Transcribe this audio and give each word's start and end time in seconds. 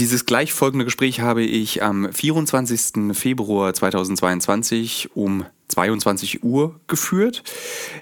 Dieses 0.00 0.24
gleich 0.24 0.54
folgende 0.54 0.86
Gespräch 0.86 1.20
habe 1.20 1.42
ich 1.42 1.82
am 1.82 2.10
24. 2.10 3.12
Februar 3.12 3.74
2022 3.74 5.10
um 5.14 5.44
22 5.68 6.42
Uhr 6.42 6.80
geführt. 6.86 7.42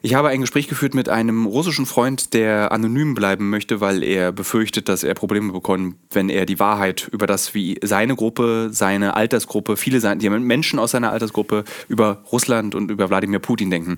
Ich 0.01 0.15
habe 0.15 0.29
ein 0.29 0.41
Gespräch 0.41 0.69
geführt 0.69 0.95
mit 0.95 1.09
einem 1.09 1.45
russischen 1.47 1.87
Freund, 1.87 2.35
der 2.35 2.71
anonym 2.71 3.17
bleiben 3.17 3.51
möchte, 3.51 3.81
weil 3.81 4.05
er 4.05 4.31
befürchtet, 4.31 4.89
dass 4.89 5.03
er 5.03 5.15
Probleme 5.15 5.53
bekommt, 5.53 5.97
wenn 6.13 6.29
er 6.29 6.47
die 6.47 6.61
Wahrheit 6.61 7.09
über 7.11 7.27
das, 7.27 7.53
wie 7.55 7.81
seine 7.83 8.15
Gruppe, 8.15 8.69
seine 8.71 9.15
Altersgruppe, 9.15 9.77
viele 9.77 9.99
die 10.19 10.31
Menschen 10.31 10.79
aus 10.79 10.93
seiner 10.93 11.11
Altersgruppe 11.11 11.65
über 11.89 12.23
Russland 12.31 12.77
und 12.77 12.93
über 12.93 13.11
Wladimir 13.11 13.41
Putin 13.41 13.73
denken. 13.73 13.97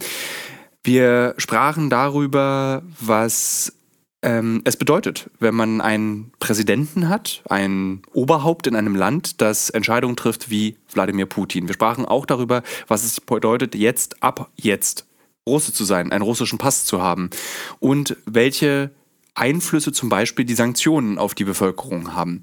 Wir 0.82 1.34
sprachen 1.36 1.90
darüber, 1.90 2.82
was 2.98 3.74
ähm, 4.22 4.62
es 4.64 4.76
bedeutet, 4.76 5.30
wenn 5.38 5.54
man 5.54 5.80
einen 5.80 6.32
Präsidenten 6.40 7.08
hat, 7.08 7.42
ein 7.48 8.02
Oberhaupt 8.12 8.66
in 8.66 8.76
einem 8.76 8.94
Land, 8.94 9.40
das 9.40 9.70
Entscheidungen 9.70 10.16
trifft 10.16 10.50
wie 10.50 10.76
Wladimir 10.92 11.26
Putin. 11.26 11.68
Wir 11.68 11.74
sprachen 11.74 12.04
auch 12.04 12.26
darüber, 12.26 12.62
was 12.86 13.04
es 13.04 13.20
bedeutet, 13.20 13.74
jetzt 13.74 14.22
ab 14.22 14.50
jetzt 14.56 15.06
Russe 15.46 15.72
zu 15.72 15.84
sein, 15.84 16.12
einen 16.12 16.22
russischen 16.22 16.58
Pass 16.58 16.84
zu 16.84 17.00
haben 17.02 17.30
und 17.78 18.16
welche 18.26 18.90
Einflüsse 19.34 19.92
zum 19.92 20.10
Beispiel 20.10 20.44
die 20.44 20.54
Sanktionen 20.54 21.16
auf 21.16 21.34
die 21.34 21.44
Bevölkerung 21.44 22.14
haben. 22.14 22.42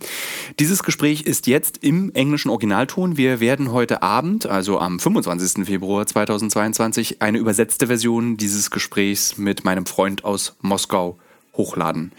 Dieses 0.59 0.81
Gespräch 0.81 1.23
ist 1.23 1.45
jetzt 1.45 1.83
im 1.83 2.11
englischen 2.15 2.49
Originalton. 2.49 3.17
Wir 3.17 3.39
werden 3.39 3.71
heute 3.71 4.01
Abend, 4.01 4.47
also 4.47 4.79
am 4.79 4.99
25. 4.99 5.65
Februar 5.65 6.07
2022, 6.07 7.21
eine 7.21 7.37
übersetzte 7.37 7.87
Version 7.87 8.37
dieses 8.37 8.71
Gesprächs 8.71 9.37
mit 9.37 9.63
meinem 9.63 9.85
Freund 9.85 10.23
aus 10.23 10.55
Moskau 10.61 11.19
hochladen. 11.57 12.11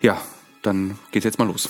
Ja, 0.00 0.20
dann 0.62 0.98
geht's 1.12 1.24
jetzt 1.24 1.38
mal 1.38 1.46
los. 1.46 1.68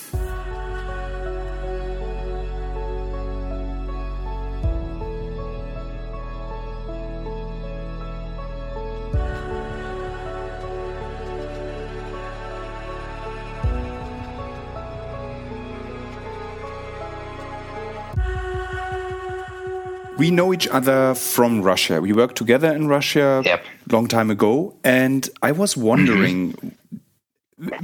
we 20.21 20.31
know 20.31 20.53
each 20.53 20.69
other 20.69 21.15
from 21.15 21.63
Russia. 21.63 21.99
We 22.01 22.13
worked 22.13 22.37
together 22.37 22.73
in 22.75 22.89
Russia 22.89 23.41
yep. 23.43 23.65
Long 23.93 24.09
time 24.09 24.31
ago, 24.31 24.77
and 24.85 25.29
I 25.43 25.53
was 25.53 25.77
wondering. 25.77 26.55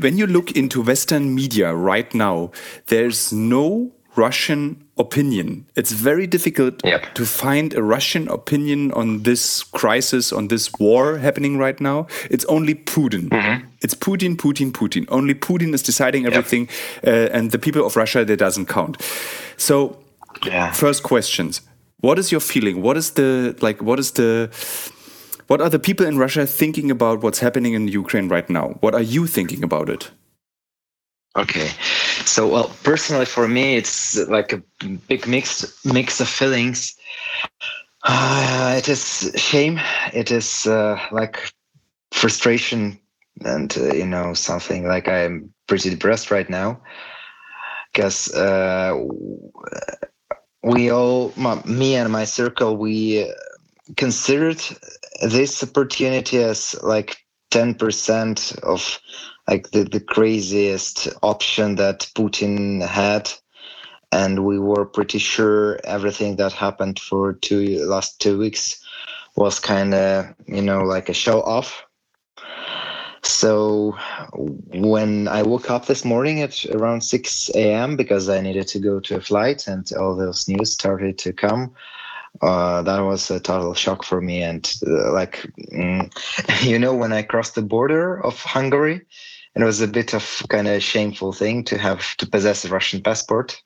when 0.00 0.16
you 0.16 0.26
look 0.26 0.52
into 0.52 0.80
Western 0.80 1.34
media 1.34 1.74
right 1.74 2.14
now, 2.14 2.50
there's 2.86 3.30
no 3.30 3.92
Russian 4.16 4.82
opinion. 4.96 5.66
It's 5.76 5.92
very 5.92 6.26
difficult 6.26 6.82
yep. 6.82 7.14
to 7.14 7.26
find 7.26 7.74
a 7.74 7.82
Russian 7.82 8.28
opinion 8.28 8.90
on 8.92 9.24
this 9.24 9.62
crisis, 9.62 10.32
on 10.32 10.48
this 10.48 10.72
war 10.80 11.18
happening 11.18 11.58
right 11.58 11.78
now. 11.78 12.06
It's 12.30 12.46
only 12.46 12.74
Putin. 12.74 13.28
Mm 13.28 13.40
-hmm. 13.40 13.62
It's 13.82 13.94
Putin, 13.94 14.36
Putin, 14.36 14.70
Putin. 14.72 15.04
Only 15.08 15.34
Putin 15.34 15.74
is 15.74 15.82
deciding 15.82 16.26
everything, 16.26 16.70
yep. 17.02 17.30
uh, 17.30 17.36
and 17.36 17.50
the 17.50 17.58
people 17.58 17.82
of 17.82 17.96
Russia, 17.96 18.24
that 18.24 18.38
doesn't 18.38 18.68
count. 18.72 18.96
So, 19.56 19.98
yeah. 20.46 20.72
first 20.72 21.02
questions 21.02 21.62
what 22.00 22.18
is 22.18 22.30
your 22.30 22.40
feeling? 22.40 22.82
What 22.82 22.96
is 22.96 23.12
the 23.12 23.56
like? 23.60 23.82
What 23.82 23.98
is 23.98 24.12
the 24.12 24.48
what 25.46 25.60
are 25.60 25.68
the 25.68 25.78
people 25.78 26.06
in 26.06 26.18
Russia 26.18 26.46
thinking 26.46 26.90
about 26.90 27.22
what's 27.22 27.38
happening 27.38 27.74
in 27.74 27.88
Ukraine 27.88 28.28
right 28.28 28.48
now? 28.48 28.76
What 28.80 28.94
are 28.94 29.02
you 29.02 29.26
thinking 29.26 29.62
about 29.62 29.88
it? 29.88 30.10
Okay, 31.36 31.68
so 32.24 32.48
well, 32.48 32.70
personally 32.82 33.26
for 33.26 33.46
me, 33.46 33.76
it's 33.76 34.16
like 34.28 34.52
a 34.52 34.62
big 35.08 35.26
mix 35.26 35.84
mix 35.84 36.20
of 36.20 36.28
feelings. 36.28 36.96
Uh, 38.04 38.74
it 38.78 38.88
is 38.88 39.32
shame. 39.36 39.78
It 40.14 40.30
is 40.30 40.66
uh, 40.66 40.98
like 41.12 41.52
frustration, 42.12 42.98
and 43.44 43.76
uh, 43.76 43.92
you 43.92 44.06
know 44.06 44.32
something 44.32 44.88
like 44.88 45.08
I'm 45.08 45.52
pretty 45.66 45.90
depressed 45.90 46.30
right 46.30 46.48
now 46.48 46.80
because 47.96 48.32
uh, 48.34 48.94
we 50.62 50.90
all, 50.90 51.32
my, 51.36 51.62
me 51.64 51.94
and 51.96 52.12
my 52.12 52.24
circle, 52.24 52.76
we 52.76 53.32
considered 53.96 54.60
this 55.22 55.62
opportunity 55.62 56.38
as 56.38 56.74
like 56.82 57.18
10% 57.52 58.58
of 58.60 59.00
like 59.48 59.70
the, 59.70 59.84
the 59.84 60.00
craziest 60.00 61.08
option 61.22 61.76
that 61.76 62.10
Putin 62.14 62.86
had. 62.86 63.30
And 64.12 64.44
we 64.44 64.58
were 64.58 64.84
pretty 64.84 65.18
sure 65.18 65.78
everything 65.84 66.36
that 66.36 66.52
happened 66.52 66.98
for 66.98 67.34
two 67.34 67.84
last 67.84 68.20
two 68.20 68.38
weeks 68.38 68.82
was 69.36 69.60
kind 69.60 69.94
of, 69.94 70.34
you 70.46 70.62
know, 70.62 70.80
like 70.80 71.08
a 71.08 71.14
show 71.14 71.42
off 71.42 71.86
so 73.26 73.96
when 74.72 75.26
I 75.26 75.42
woke 75.42 75.68
up 75.68 75.86
this 75.86 76.04
morning 76.04 76.42
at 76.42 76.64
around 76.66 77.02
6 77.02 77.50
a.m. 77.54 77.96
because 77.96 78.28
I 78.28 78.40
needed 78.40 78.68
to 78.68 78.78
go 78.78 79.00
to 79.00 79.16
a 79.16 79.20
flight 79.20 79.66
and 79.66 79.90
all 79.98 80.14
those 80.14 80.48
news 80.48 80.72
started 80.72 81.18
to 81.18 81.32
come, 81.32 81.74
uh, 82.42 82.82
that 82.82 83.00
was 83.00 83.30
a 83.30 83.40
total 83.40 83.74
shock 83.74 84.04
for 84.04 84.20
me. 84.20 84.42
And 84.42 84.70
uh, 84.86 85.12
like, 85.12 85.46
mm, 85.72 86.10
you 86.64 86.78
know, 86.78 86.94
when 86.94 87.12
I 87.12 87.22
crossed 87.22 87.54
the 87.54 87.62
border 87.62 88.24
of 88.24 88.40
Hungary, 88.40 89.02
it 89.54 89.64
was 89.64 89.80
a 89.80 89.88
bit 89.88 90.14
of 90.14 90.42
kind 90.48 90.68
of 90.68 90.82
shameful 90.82 91.32
thing 91.32 91.64
to 91.64 91.78
have 91.78 92.16
to 92.16 92.26
possess 92.26 92.64
a 92.64 92.68
Russian 92.68 93.02
passport. 93.02 93.60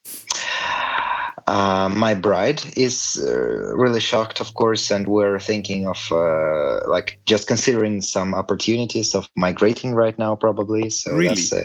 Uh, 1.46 1.88
my 1.88 2.14
bride 2.14 2.62
is 2.76 3.20
uh, 3.26 3.74
really 3.74 3.98
shocked, 3.98 4.40
of 4.40 4.54
course, 4.54 4.88
and 4.90 5.08
we're 5.08 5.40
thinking 5.40 5.88
of 5.88 6.12
uh, 6.12 6.88
like 6.88 7.18
just 7.26 7.48
considering 7.48 8.00
some 8.00 8.34
opportunities 8.34 9.16
of 9.16 9.28
migrating 9.36 9.92
right 9.92 10.16
now, 10.16 10.36
probably. 10.36 10.90
So 10.90 11.12
really? 11.12 11.28
that's 11.28 11.52
uh, 11.52 11.64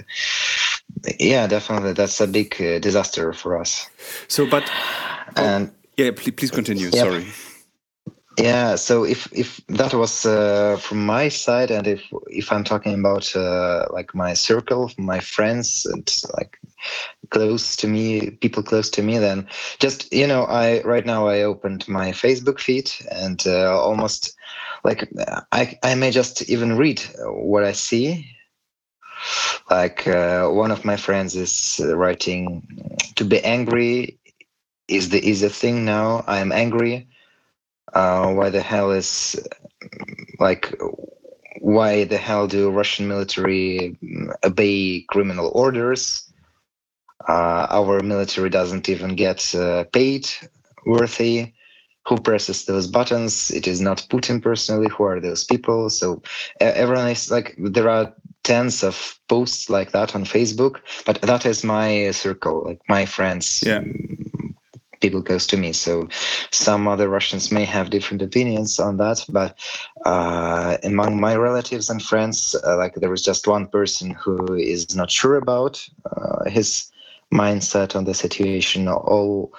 yeah, 1.20 1.46
definitely 1.46 1.94
that's 1.94 2.20
a 2.20 2.26
big 2.26 2.60
uh, 2.60 2.80
disaster 2.80 3.32
for 3.32 3.60
us. 3.60 3.88
So, 4.28 4.50
but 4.50 4.64
oh, 5.36 5.44
and 5.44 5.72
yeah, 5.98 6.12
please, 6.12 6.32
please 6.32 6.52
continue. 6.52 6.90
Yeah. 6.92 7.04
Sorry. 7.04 7.26
Yeah, 8.38 8.76
so 8.76 9.06
if 9.06 9.32
if 9.32 9.62
that 9.68 9.94
was 9.94 10.26
uh, 10.26 10.78
from 10.82 11.06
my 11.06 11.30
side, 11.30 11.72
and 11.72 11.88
if 11.88 12.04
if 12.28 12.52
I'm 12.52 12.66
talking 12.66 12.94
about 12.94 13.34
uh, 13.34 13.86
like 13.92 14.14
my 14.14 14.34
circle, 14.34 14.92
my 14.98 15.22
friends, 15.22 15.86
and 15.86 16.06
like 16.36 16.60
close 17.30 17.78
to 17.78 17.88
me, 17.88 18.32
people 18.32 18.62
close 18.62 18.90
to 18.90 19.02
me, 19.02 19.20
then 19.20 19.48
just 19.80 20.12
you 20.12 20.28
know, 20.28 20.44
I 20.44 20.82
right 20.82 21.06
now 21.06 21.28
I 21.28 21.44
opened 21.44 21.88
my 21.88 22.12
Facebook 22.12 22.60
feed 22.60 22.92
and 23.10 23.42
uh, 23.48 23.80
almost 23.80 24.36
like 24.84 25.08
I 25.54 25.80
I 25.82 25.96
may 25.96 26.12
just 26.12 26.50
even 26.50 26.78
read 26.78 27.00
what 27.20 27.64
I 27.64 27.72
see. 27.72 28.28
Like 29.70 30.08
uh, 30.08 30.50
one 30.50 30.72
of 30.72 30.84
my 30.84 30.98
friends 30.98 31.38
is 31.38 31.80
writing, 31.82 32.68
"To 33.16 33.24
be 33.24 33.42
angry 33.46 34.20
is 34.88 35.10
the 35.10 35.26
is 35.26 35.44
a 35.44 35.50
thing 35.50 35.86
now. 35.86 36.24
I 36.28 36.40
am 36.40 36.52
angry." 36.52 37.08
uh, 37.94 38.34
why 38.34 38.50
the 38.50 38.62
hell 38.62 38.92
is 38.92 39.36
like 40.40 40.76
why 41.62 42.04
the 42.04 42.18
hell 42.18 42.48
do 42.48 42.70
Russian 42.70 43.08
military 43.08 43.98
obey 44.44 45.02
criminal 45.10 45.52
orders? 45.54 46.30
Uh, 47.28 47.66
our 47.70 48.02
military 48.02 48.50
doesn't 48.50 48.90
even 48.90 49.16
get 49.16 49.56
uh, 49.56 49.86
paid 49.94 50.28
worthy. 50.86 51.54
Who 52.08 52.18
presses 52.18 52.66
those 52.66 52.86
buttons? 52.86 53.50
It 53.50 53.68
is 53.68 53.82
not 53.82 54.06
Putin 54.12 54.40
personally. 54.40 54.90
Who 54.90 55.06
are 55.06 55.20
those 55.20 55.44
people? 55.44 55.90
So 55.90 56.22
everyone 56.60 57.08
is 57.08 57.32
like, 57.32 57.56
there 57.58 57.90
are 57.90 58.14
tens 58.44 58.84
of 58.84 59.20
posts 59.28 59.72
like 59.72 59.92
that 59.92 60.14
on 60.14 60.24
Facebook, 60.24 60.82
but 61.08 61.20
that 61.22 61.48
is 61.48 61.64
my 61.64 62.12
circle, 62.12 62.64
like 62.64 62.82
my 62.88 63.08
friends. 63.08 63.64
Yeah 63.66 63.82
people 65.06 65.22
close 65.22 65.46
to 65.48 65.58
me. 65.58 65.72
So 65.72 66.08
some 66.52 66.88
other 66.88 67.08
Russians 67.18 67.52
may 67.52 67.66
have 67.66 67.96
different 67.96 68.22
opinions 68.24 68.80
on 68.80 68.98
that, 68.98 69.20
but 69.30 69.52
uh, 70.06 70.78
among 70.84 71.20
my 71.20 71.36
relatives 71.36 71.90
and 71.90 72.02
friends, 72.02 72.56
uh, 72.66 72.78
like 72.78 72.96
there 72.96 73.14
is 73.14 73.22
just 73.22 73.48
one 73.48 73.68
person 73.68 74.08
who 74.12 74.38
is 74.56 74.96
not 74.96 75.12
sure 75.12 75.36
about 75.36 75.74
uh, 76.12 76.50
his 76.50 76.92
mindset 77.32 77.96
on 77.96 78.06
the 78.06 78.14
situation. 78.14 78.88
All 78.88 79.54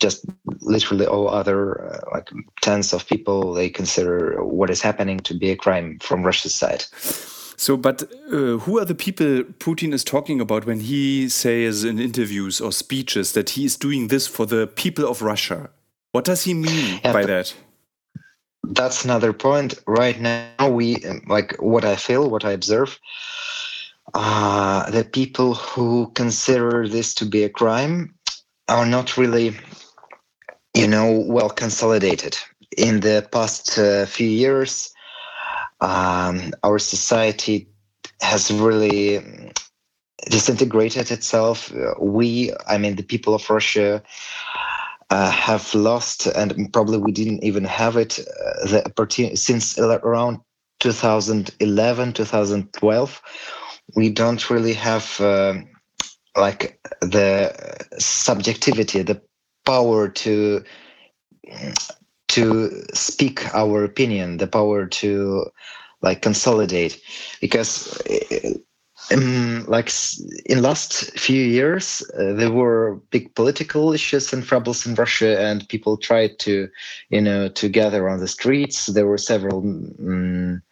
just 0.00 0.24
literally 0.60 1.06
all 1.06 1.28
other 1.28 1.60
uh, 1.90 2.00
like 2.14 2.28
tens 2.62 2.94
of 2.94 3.06
people 3.06 3.52
they 3.52 3.68
consider 3.68 4.42
what 4.42 4.70
is 4.70 4.80
happening 4.80 5.18
to 5.20 5.34
be 5.34 5.50
a 5.50 5.56
crime 5.56 5.98
from 6.00 6.24
Russia's 6.24 6.54
side. 6.54 6.84
So, 7.60 7.76
but 7.76 8.04
uh, 8.32 8.56
who 8.64 8.78
are 8.78 8.86
the 8.86 8.94
people 8.94 9.44
Putin 9.58 9.92
is 9.92 10.02
talking 10.02 10.40
about 10.40 10.64
when 10.64 10.80
he 10.80 11.28
says 11.28 11.84
in 11.84 11.98
interviews 11.98 12.58
or 12.58 12.72
speeches 12.72 13.32
that 13.32 13.50
he 13.50 13.66
is 13.66 13.76
doing 13.76 14.08
this 14.08 14.26
for 14.26 14.46
the 14.46 14.66
people 14.66 15.06
of 15.06 15.20
Russia? 15.20 15.68
What 16.12 16.24
does 16.24 16.44
he 16.44 16.54
mean 16.54 17.00
yeah, 17.04 17.12
by 17.12 17.26
that? 17.26 17.54
That's 18.64 19.04
another 19.04 19.34
point. 19.34 19.74
Right 19.86 20.18
now, 20.18 20.70
we 20.70 21.04
like 21.28 21.54
what 21.60 21.84
I 21.84 21.96
feel, 21.96 22.30
what 22.30 22.46
I 22.46 22.52
observe. 22.52 22.98
uh, 24.14 24.90
the 24.90 25.04
people 25.04 25.54
who 25.54 26.10
consider 26.14 26.88
this 26.88 27.14
to 27.14 27.26
be 27.26 27.44
a 27.44 27.48
crime 27.48 28.14
are 28.68 28.86
not 28.86 29.16
really, 29.16 29.56
you 30.74 30.88
know, 30.88 31.24
well 31.26 31.50
consolidated. 31.50 32.38
In 32.76 33.00
the 33.00 33.28
past 33.32 33.78
uh, 33.78 34.06
few 34.06 34.28
years, 34.28 34.92
um, 35.80 36.52
our 36.62 36.78
society 36.78 37.68
has 38.20 38.50
really 38.50 39.52
disintegrated 40.28 41.10
itself. 41.10 41.72
We, 41.98 42.52
I 42.66 42.78
mean, 42.78 42.96
the 42.96 43.02
people 43.02 43.34
of 43.34 43.48
Russia, 43.48 44.02
uh, 45.10 45.30
have 45.30 45.74
lost, 45.74 46.26
and 46.26 46.72
probably 46.72 46.98
we 46.98 47.12
didn't 47.12 47.42
even 47.42 47.64
have 47.64 47.96
it 47.96 48.18
uh, 48.20 48.66
the 48.68 48.82
opportunity 48.86 49.36
since 49.36 49.78
around 49.78 50.38
2011, 50.78 52.12
2012. 52.12 53.22
We 53.96 54.10
don't 54.10 54.50
really 54.50 54.74
have 54.74 55.20
uh, 55.20 55.54
like 56.36 56.78
the 57.00 57.52
subjectivity, 57.98 59.02
the 59.02 59.20
power 59.66 60.08
to 60.08 60.64
to 62.30 62.84
speak 62.94 63.52
our 63.54 63.84
opinion, 63.84 64.38
the 64.38 64.46
power 64.46 64.86
to 64.86 65.46
like 66.02 66.22
consolidate, 66.22 67.00
because 67.40 68.02
um, 69.12 69.64
like 69.66 69.90
in 70.46 70.62
last 70.62 71.10
few 71.18 71.42
years, 71.42 72.02
uh, 72.18 72.32
there 72.34 72.50
were 72.50 73.00
big 73.10 73.34
political 73.34 73.92
issues 73.92 74.32
and 74.32 74.44
troubles 74.44 74.86
in 74.86 74.94
Russia, 74.94 75.40
and 75.40 75.68
people 75.68 75.96
tried 75.96 76.38
to, 76.40 76.68
you 77.08 77.20
know, 77.20 77.48
to 77.48 77.68
gather 77.68 78.08
on 78.08 78.20
the 78.20 78.28
streets. 78.28 78.86
There 78.86 79.06
were 79.06 79.18
several 79.18 79.58
um, 79.58 80.62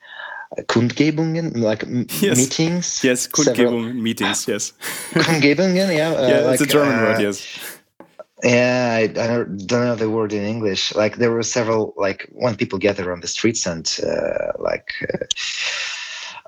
Kundgebungen, 0.63 1.57
like 1.59 1.83
yes. 2.23 2.37
meetings. 2.37 3.05
Yes, 3.05 3.27
Kundgebungen 3.27 3.97
meetings. 3.97 4.47
Yes. 4.47 4.73
Kundgebungen, 5.13 5.95
yeah. 5.95 6.09
Uh, 6.19 6.29
yeah, 6.29 6.41
like, 6.41 6.55
it's 6.55 6.63
a 6.63 6.67
German 6.67 6.99
uh, 6.99 7.03
word. 7.03 7.21
Yes. 7.21 7.78
Yeah, 8.43 8.91
I, 8.95 9.03
I, 9.03 9.07
don't 9.07 9.71
know 9.71 9.97
the 9.97 10.11
word 10.11 10.33
in 10.33 10.45
English. 10.45 10.95
Like 10.95 11.17
there 11.17 11.33
were 11.33 11.43
several, 11.43 11.93
like 11.97 12.29
when 12.33 12.57
people 12.57 12.79
gather 12.79 13.13
on 13.13 13.21
the 13.21 13.27
streets 13.27 13.67
and 13.67 13.99
uh, 14.07 14.53
like 14.61 14.93
uh, 15.13 15.27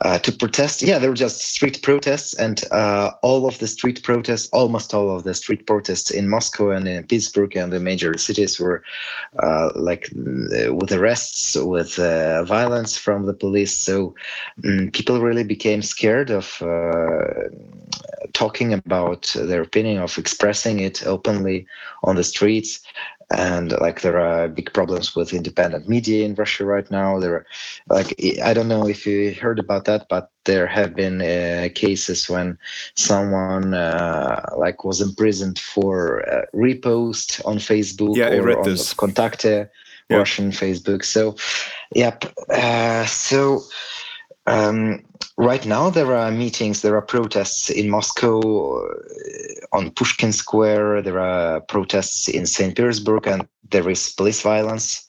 uh, 0.03 0.19
to 0.19 0.33
protest. 0.33 0.83
Yeah, 0.83 0.99
there 0.99 1.11
were 1.11 1.17
just 1.17 1.41
street 1.41 1.83
protests, 1.83 2.35
and 2.35 2.63
uh, 2.71 3.11
all 3.23 3.47
of 3.47 3.59
the 3.59 3.67
street 3.67 4.03
protests, 4.03 4.49
almost 4.53 4.95
all 4.95 5.15
of 5.15 5.25
the 5.25 5.35
street 5.35 5.67
protests 5.67 6.11
in 6.11 6.29
Moscow 6.29 6.71
and 6.71 6.89
in 6.89 7.05
Petersburg 7.05 7.57
and 7.57 7.73
the 7.73 7.81
major 7.81 8.17
cities 8.17 8.59
were 8.59 8.83
uh, 9.43 9.71
like 9.75 10.11
uh, 10.13 10.75
with 10.75 10.93
arrests, 10.93 11.57
with 11.57 11.99
uh, 11.99 12.45
violence 12.45 12.97
from 12.97 13.27
the 13.27 13.35
police. 13.35 13.77
So 13.77 14.15
um, 14.65 14.91
people 14.93 15.21
really 15.21 15.45
became 15.45 15.83
scared 15.83 16.31
of 16.31 16.63
uh, 16.63 17.49
talking 18.33 18.73
about 18.73 19.35
their 19.35 19.63
opinion, 19.63 19.99
of 19.99 20.17
expressing 20.17 20.81
it 20.81 21.07
openly 21.07 21.67
on 22.05 22.17
the 22.17 22.25
streets 22.25 22.81
and 23.31 23.73
like 23.81 24.01
there 24.01 24.19
are 24.19 24.49
big 24.49 24.73
problems 24.73 25.15
with 25.15 25.33
independent 25.33 25.89
media 25.89 26.25
in 26.25 26.35
Russia 26.35 26.65
right 26.65 26.91
now. 26.91 27.19
There, 27.21 27.35
are, 27.35 27.47
like 27.89 28.15
I 28.43 28.53
don't 28.53 28.69
know 28.69 28.89
if 28.89 29.07
you 29.07 29.35
heard 29.35 29.59
about 29.59 29.85
that, 29.85 30.09
but 30.09 30.31
there 30.45 30.67
have 30.67 30.97
been 30.97 31.23
uh, 31.23 31.69
cases 31.75 32.29
when 32.29 32.59
someone 32.97 33.75
uh, 33.75 34.45
like 34.57 34.85
was 34.85 35.01
imprisoned 35.01 35.59
for 35.59 36.29
uh, 36.29 36.47
repost 36.55 37.45
on 37.47 37.59
Facebook 37.59 38.17
yeah, 38.17 38.31
or 38.31 38.59
on 38.59 38.65
this. 38.65 38.93
Contacte, 38.95 39.69
yeah. 40.09 40.17
Russian 40.17 40.51
Facebook. 40.51 41.05
So, 41.05 41.37
yep. 41.95 42.25
Uh, 42.49 43.07
so. 43.07 43.63
Um, 44.47 45.05
right 45.37 45.65
now 45.65 45.91
there 45.91 46.15
are 46.15 46.31
meetings 46.31 46.83
there 46.83 46.97
are 46.97 47.03
protests 47.03 47.71
in 47.71 47.89
moscow 47.89 48.83
on 49.73 49.91
pushkin 49.91 50.33
square 50.33 51.01
there 51.03 51.21
are 51.21 51.61
protests 51.61 52.29
in 52.29 52.47
st 52.47 52.77
petersburg 52.77 53.27
and 53.27 53.47
there 53.71 53.89
is 53.89 54.11
police 54.11 54.43
violence 54.43 55.09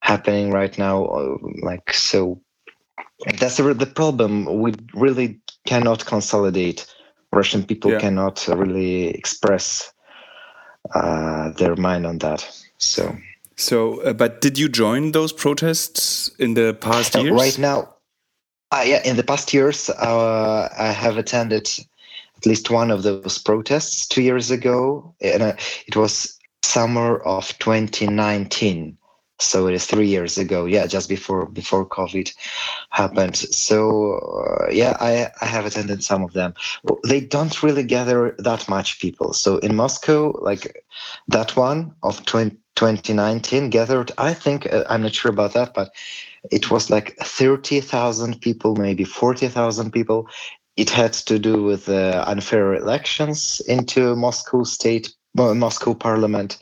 happening 0.00 0.50
right 0.50 0.78
now 0.78 1.04
uh, 1.06 1.36
like 1.62 1.92
so 1.92 2.40
that's 3.38 3.56
the, 3.56 3.74
the 3.74 3.86
problem. 3.86 4.44
We 4.60 4.74
really 4.94 5.40
cannot 5.66 6.06
consolidate. 6.06 6.86
Russian 7.32 7.64
people 7.64 7.90
yeah. 7.90 7.98
cannot 7.98 8.46
really 8.48 9.08
express 9.08 9.92
uh, 10.94 11.50
their 11.50 11.76
mind 11.76 12.06
on 12.06 12.18
that 12.18 12.48
so. 12.78 13.14
So 13.56 14.00
uh, 14.02 14.12
but 14.14 14.40
did 14.40 14.56
you 14.56 14.68
join 14.68 15.12
those 15.12 15.32
protests 15.32 16.28
in 16.38 16.54
the 16.54 16.74
past 16.80 17.14
years? 17.16 17.32
right 17.32 17.58
now 17.58 17.94
uh, 18.70 18.84
yeah, 18.86 19.02
in 19.04 19.16
the 19.16 19.24
past 19.24 19.54
years, 19.54 19.88
uh, 19.88 20.68
I 20.78 20.92
have 20.92 21.16
attended 21.16 21.70
at 22.38 22.46
least 22.46 22.70
one 22.70 22.90
of 22.90 23.02
those 23.02 23.38
protests 23.38 24.06
two 24.06 24.22
years 24.22 24.50
ago, 24.50 25.14
and 25.20 25.42
uh, 25.42 25.56
it 25.86 25.96
was 25.96 26.38
summer 26.62 27.18
of 27.18 27.56
2019. 27.58 28.96
So 29.40 29.68
it 29.68 29.74
is 29.74 29.86
three 29.86 30.08
years 30.08 30.36
ago. 30.36 30.64
Yeah, 30.64 30.86
just 30.86 31.08
before 31.08 31.46
before 31.46 31.86
COVID 31.86 32.34
happened. 32.90 33.36
So 33.36 34.18
uh, 34.18 34.70
yeah, 34.70 34.96
I 35.00 35.30
I 35.40 35.46
have 35.46 35.64
attended 35.64 36.02
some 36.02 36.24
of 36.24 36.32
them. 36.32 36.54
They 37.04 37.20
don't 37.20 37.62
really 37.62 37.84
gather 37.84 38.34
that 38.38 38.68
much 38.68 39.00
people. 39.00 39.32
So 39.32 39.58
in 39.58 39.76
Moscow, 39.76 40.36
like 40.42 40.84
that 41.28 41.56
one 41.56 41.94
of 42.02 42.24
20, 42.24 42.56
2019 42.74 43.70
gathered. 43.70 44.12
I 44.18 44.34
think 44.34 44.72
uh, 44.72 44.84
I'm 44.88 45.02
not 45.02 45.14
sure 45.14 45.30
about 45.30 45.52
that, 45.54 45.74
but 45.74 45.90
it 46.50 46.70
was 46.70 46.90
like 46.90 47.16
30,000 47.16 48.40
people, 48.40 48.76
maybe 48.76 49.04
40,000 49.04 49.92
people. 49.92 50.28
It 50.78 50.90
had 50.90 51.12
to 51.26 51.40
do 51.40 51.64
with 51.64 51.88
uh, 51.88 52.22
unfair 52.28 52.74
elections 52.74 53.60
into 53.66 54.14
Moscow 54.14 54.62
state, 54.62 55.12
Moscow 55.34 55.92
parliament. 55.92 56.56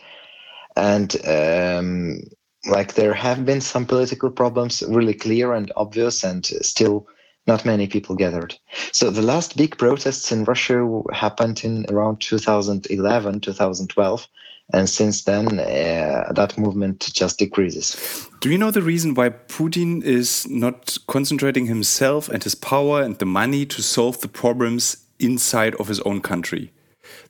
And 0.74 1.14
um, 1.26 2.22
like 2.66 2.94
there 2.94 3.12
have 3.12 3.44
been 3.44 3.60
some 3.60 3.84
political 3.84 4.30
problems, 4.30 4.82
really 4.88 5.12
clear 5.12 5.52
and 5.52 5.70
obvious, 5.76 6.24
and 6.24 6.46
still 6.46 7.06
not 7.46 7.66
many 7.66 7.86
people 7.86 8.16
gathered. 8.16 8.54
So 8.90 9.10
the 9.10 9.20
last 9.20 9.54
big 9.54 9.76
protests 9.76 10.32
in 10.32 10.44
Russia 10.44 11.02
happened 11.12 11.62
in 11.62 11.84
around 11.90 12.22
2011, 12.22 13.40
2012 13.40 14.28
and 14.72 14.88
since 14.88 15.24
then 15.24 15.58
uh, 15.60 16.32
that 16.34 16.58
movement 16.58 17.10
just 17.12 17.38
decreases. 17.38 18.28
Do 18.40 18.50
you 18.50 18.58
know 18.58 18.70
the 18.70 18.82
reason 18.82 19.14
why 19.14 19.30
putin 19.30 20.02
is 20.02 20.48
not 20.48 20.98
concentrating 21.06 21.66
himself 21.66 22.28
and 22.28 22.42
his 22.42 22.54
power 22.54 23.02
and 23.02 23.18
the 23.18 23.26
money 23.26 23.64
to 23.66 23.82
solve 23.82 24.20
the 24.20 24.28
problems 24.28 24.96
inside 25.18 25.74
of 25.76 25.88
his 25.88 26.00
own 26.00 26.20
country? 26.20 26.72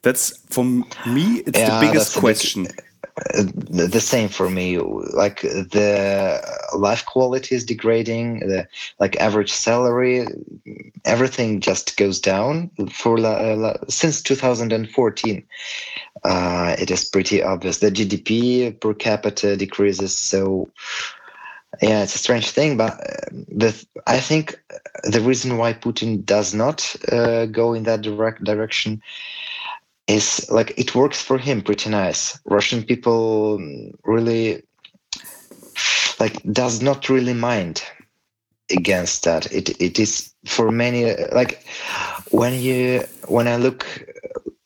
That's 0.02 0.36
for 0.48 0.64
me 0.64 1.42
it's 1.46 1.58
yeah, 1.58 1.78
the 1.78 1.86
biggest 1.86 2.16
question 2.16 2.64
big, 2.64 2.82
the 3.16 4.00
same 4.00 4.28
for 4.28 4.50
me. 4.50 4.78
Like 4.78 5.40
the 5.42 6.40
life 6.76 7.04
quality 7.06 7.54
is 7.54 7.64
degrading. 7.64 8.40
The 8.40 8.68
like 8.98 9.16
average 9.16 9.52
salary 9.52 10.26
everything 11.04 11.60
just 11.60 11.96
goes 11.96 12.20
down. 12.20 12.70
For 12.90 13.18
uh, 13.18 13.74
since 13.88 14.22
2014 14.22 15.46
uh, 16.24 16.76
it 16.78 16.90
is 16.90 17.04
pretty 17.04 17.42
obvious. 17.42 17.78
The 17.78 17.90
gdp 17.90 18.80
per 18.80 18.94
capita 18.94 19.56
decreases. 19.56 20.16
So 20.16 20.68
yeah 21.82 22.02
it's 22.02 22.14
a 22.14 22.18
strange 22.18 22.50
thing 22.50 22.76
but 22.76 22.92
uh, 22.92 23.26
the 23.48 23.86
i 24.06 24.18
think 24.18 24.58
the 25.04 25.20
reason 25.20 25.58
why 25.58 25.72
putin 25.74 26.24
does 26.24 26.54
not 26.54 26.96
uh, 27.12 27.46
go 27.46 27.74
in 27.74 27.82
that 27.82 28.00
direct 28.00 28.42
direction 28.44 29.02
is 30.06 30.48
like 30.50 30.72
it 30.78 30.94
works 30.94 31.20
for 31.20 31.38
him 31.38 31.62
pretty 31.62 31.90
nice. 31.90 32.38
Russian 32.44 32.82
people 32.82 33.58
really 34.04 34.62
like 36.20 36.42
does 36.52 36.80
not 36.80 37.08
really 37.08 37.34
mind 37.34 37.82
against 38.70 39.24
that. 39.24 39.50
It 39.52 39.80
it 39.80 39.98
is 39.98 40.32
for 40.46 40.70
many 40.70 41.14
like 41.32 41.64
when 42.30 42.54
you 42.54 43.04
when 43.28 43.48
I 43.48 43.56
look 43.56 43.86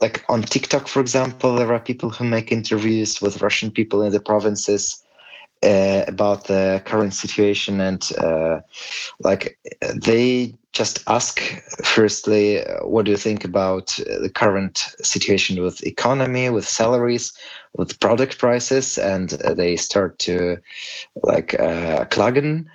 like 0.01 0.25
on 0.29 0.43
TikTok, 0.43 0.89
for 0.89 1.01
example, 1.01 1.57
there 1.57 1.73
are 1.73 1.81
people 1.81 2.11
who 2.11 2.25
make 2.25 2.53
interviews 2.53 3.21
with 3.21 3.43
Russian 3.43 3.71
people 3.71 4.03
in 4.03 4.13
the 4.13 4.21
provinces 4.21 5.03
uh, 5.63 6.05
about 6.07 6.45
the 6.45 6.83
current 6.85 7.15
situation 7.15 7.81
and 7.81 8.11
uh, 8.19 8.61
like 9.21 9.59
they 9.95 10.55
just 10.73 11.03
ask 11.09 11.41
firstly 11.85 12.63
what 12.83 13.05
do 13.05 13.11
you 13.11 13.17
think 13.17 13.45
about 13.45 13.89
the 13.97 14.31
current 14.33 14.79
situation 15.03 15.61
with 15.63 15.85
economy 15.85 16.49
with 16.49 16.67
salaries 16.67 17.33
with 17.75 17.99
product 18.01 18.39
prices? 18.39 18.99
And 18.99 19.31
they 19.31 19.77
start 19.77 20.19
to 20.21 20.59
like 21.23 21.55
uh, 21.55 22.05
klagen. 22.07 22.67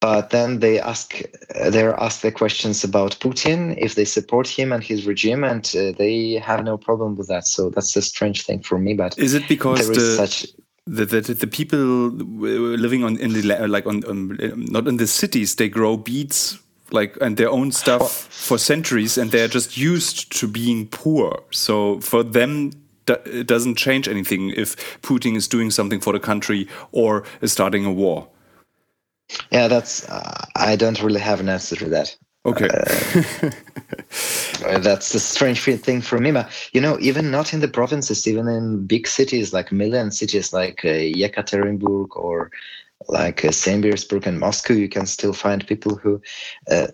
But 0.00 0.30
then 0.30 0.60
they 0.60 0.80
ask 0.80 1.22
they're 1.70 1.98
asked 1.98 2.22
the 2.22 2.30
questions 2.30 2.84
about 2.84 3.18
putin 3.20 3.74
if 3.78 3.94
they 3.94 4.04
support 4.04 4.46
him 4.46 4.70
and 4.70 4.84
his 4.84 5.06
regime 5.06 5.44
and 5.44 5.64
uh, 5.74 5.92
they 5.96 6.32
have 6.34 6.62
no 6.62 6.76
problem 6.76 7.16
with 7.16 7.28
that. 7.28 7.46
So 7.46 7.70
that's 7.70 7.96
a 7.96 8.02
strange 8.02 8.44
thing 8.44 8.62
for 8.62 8.78
me 8.78 8.94
but 8.94 9.18
is 9.18 9.34
it 9.34 9.48
because 9.48 9.80
there 9.80 9.92
is 9.92 10.16
the, 10.16 10.26
such 10.26 10.46
the, 10.86 11.06
the, 11.06 11.20
the 11.20 11.46
people 11.46 11.78
living 11.78 13.04
on 13.04 13.16
in 13.18 13.32
the 13.32 13.42
like 13.66 13.86
on, 13.86 14.04
on 14.04 14.36
not 14.56 14.86
in 14.86 14.98
the 14.98 15.06
cities 15.06 15.54
they 15.56 15.68
grow 15.68 15.96
beets 15.96 16.58
like 16.90 17.16
and 17.20 17.36
their 17.36 17.50
own 17.50 17.72
stuff 17.72 18.28
for 18.30 18.58
centuries, 18.58 19.18
and 19.18 19.30
they're 19.30 19.48
just 19.48 19.76
used 19.76 20.32
to 20.38 20.46
being 20.46 20.86
poor. 20.86 21.42
So 21.50 22.00
for 22.00 22.22
them, 22.22 22.72
it 23.06 23.46
doesn't 23.46 23.76
change 23.76 24.08
anything 24.08 24.50
if 24.50 25.00
Putin 25.02 25.36
is 25.36 25.48
doing 25.48 25.70
something 25.70 26.00
for 26.00 26.12
the 26.12 26.20
country 26.20 26.68
or 26.92 27.24
is 27.40 27.52
starting 27.52 27.84
a 27.84 27.92
war. 27.92 28.28
Yeah, 29.50 29.68
that's. 29.68 30.08
Uh, 30.08 30.44
I 30.56 30.76
don't 30.76 31.02
really 31.02 31.20
have 31.20 31.40
an 31.40 31.48
answer 31.48 31.76
to 31.76 31.88
that. 31.90 32.16
Okay. 32.46 32.68
uh, 34.66 34.78
that's 34.78 35.12
the 35.12 35.18
strange 35.18 35.62
thing 35.62 36.00
for 36.02 36.18
me. 36.18 36.30
But, 36.30 36.50
you 36.72 36.80
know, 36.80 36.98
even 37.00 37.30
not 37.30 37.54
in 37.54 37.60
the 37.60 37.68
provinces, 37.68 38.26
even 38.28 38.48
in 38.48 38.86
big 38.86 39.06
cities 39.06 39.52
like 39.52 39.72
million 39.72 40.10
cities 40.10 40.52
like 40.52 40.84
uh, 40.84 40.88
Yekaterinburg 40.88 42.08
or 42.16 42.50
like 43.08 43.44
uh, 43.44 43.50
St. 43.50 43.82
Petersburg 43.82 44.26
and 44.26 44.38
Moscow, 44.38 44.74
you 44.74 44.88
can 44.88 45.06
still 45.06 45.32
find 45.32 45.66
people 45.66 45.96
who 45.96 46.20
uh, 46.70 46.88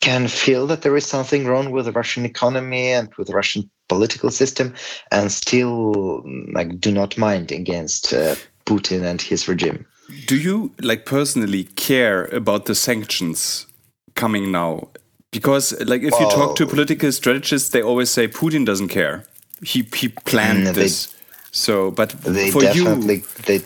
can 0.00 0.26
feel 0.26 0.66
that 0.66 0.82
there 0.82 0.96
is 0.96 1.06
something 1.06 1.46
wrong 1.46 1.70
with 1.70 1.84
the 1.84 1.92
Russian 1.92 2.24
economy 2.24 2.92
and 2.92 3.12
with 3.18 3.28
the 3.28 3.34
Russian 3.34 3.70
political 3.88 4.30
system 4.30 4.74
and 5.10 5.30
still 5.32 6.22
like 6.52 6.80
do 6.80 6.92
not 6.92 7.16
mind 7.18 7.52
against 7.52 8.12
uh, 8.12 8.36
Putin 8.64 9.02
and 9.02 9.20
his 9.20 9.48
regime. 9.48 9.84
Do 10.26 10.36
you 10.36 10.72
like 10.80 11.04
personally 11.04 11.64
care 11.64 12.24
about 12.24 12.64
the 12.64 12.74
sanctions 12.74 13.67
coming 14.18 14.50
now? 14.52 14.88
Because 15.30 15.72
like 15.86 16.02
if 16.02 16.12
you 16.20 16.26
talk 16.30 16.56
to 16.56 16.66
political 16.66 17.12
strategists, 17.12 17.70
they 17.70 17.82
always 17.82 18.10
say 18.10 18.28
Putin 18.28 18.66
doesn't 18.66 18.88
care. 18.88 19.24
He 19.62 19.86
he 19.94 20.08
planned 20.08 20.66
mm, 20.66 20.74
this. 20.74 21.14
So, 21.50 21.90
but 21.90 22.10
they 22.22 22.50
for 22.50 22.62
definitely 22.62 23.16
you, 23.16 23.22
they 23.46 23.62